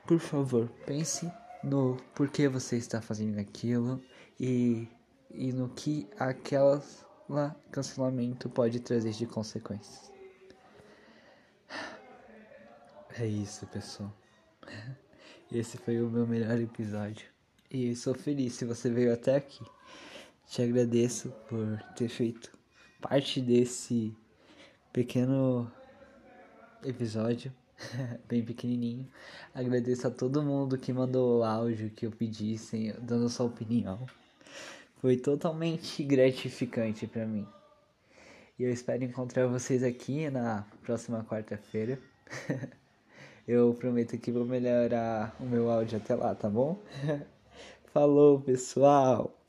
Por 0.05 0.19
favor, 0.19 0.69
pense 0.85 1.29
no 1.63 1.97
porquê 2.13 2.47
você 2.47 2.77
está 2.77 3.01
fazendo 3.01 3.39
aquilo 3.39 3.99
e 4.39 4.87
e 5.31 5.51
no 5.51 5.67
que 5.67 6.07
aquela 6.17 6.81
cancelamento 7.71 8.49
pode 8.49 8.79
trazer 8.79 9.11
de 9.11 9.25
consequências. 9.25 10.13
É 13.17 13.25
isso, 13.25 13.65
pessoal. 13.67 14.13
Esse 15.51 15.77
foi 15.77 16.01
o 16.01 16.09
meu 16.09 16.25
melhor 16.25 16.59
episódio. 16.59 17.34
E 17.77 17.93
sou 17.93 18.13
feliz 18.13 18.53
se 18.53 18.63
você 18.63 18.89
veio 18.89 19.11
até 19.11 19.35
aqui. 19.35 19.61
Te 20.47 20.61
agradeço 20.61 21.29
por 21.49 21.77
ter 21.97 22.07
feito 22.07 22.49
parte 23.01 23.41
desse 23.41 24.15
pequeno 24.93 25.69
episódio, 26.85 27.51
bem 28.29 28.45
pequenininho. 28.45 29.05
Agradeço 29.53 30.07
a 30.07 30.09
todo 30.09 30.41
mundo 30.41 30.77
que 30.77 30.93
mandou 30.93 31.39
o 31.39 31.43
áudio 31.43 31.89
que 31.89 32.05
eu 32.05 32.11
pedi, 32.11 32.57
sem, 32.57 32.93
dando 33.01 33.27
sua 33.27 33.47
opinião 33.47 34.07
foi 35.01 35.17
totalmente 35.17 36.01
gratificante 36.07 37.05
para 37.07 37.25
mim. 37.25 37.45
E 38.57 38.63
eu 38.63 38.71
espero 38.71 39.03
encontrar 39.03 39.47
vocês 39.47 39.83
aqui 39.83 40.29
na 40.29 40.65
próxima 40.81 41.25
quarta-feira. 41.25 41.99
eu 43.45 43.73
prometo 43.73 44.17
que 44.17 44.31
vou 44.31 44.45
melhorar 44.45 45.35
o 45.41 45.43
meu 45.43 45.69
áudio 45.69 45.97
até 45.97 46.15
lá, 46.15 46.33
tá 46.33 46.49
bom? 46.49 46.81
Falou, 47.95 48.41
pessoal! 48.41 49.44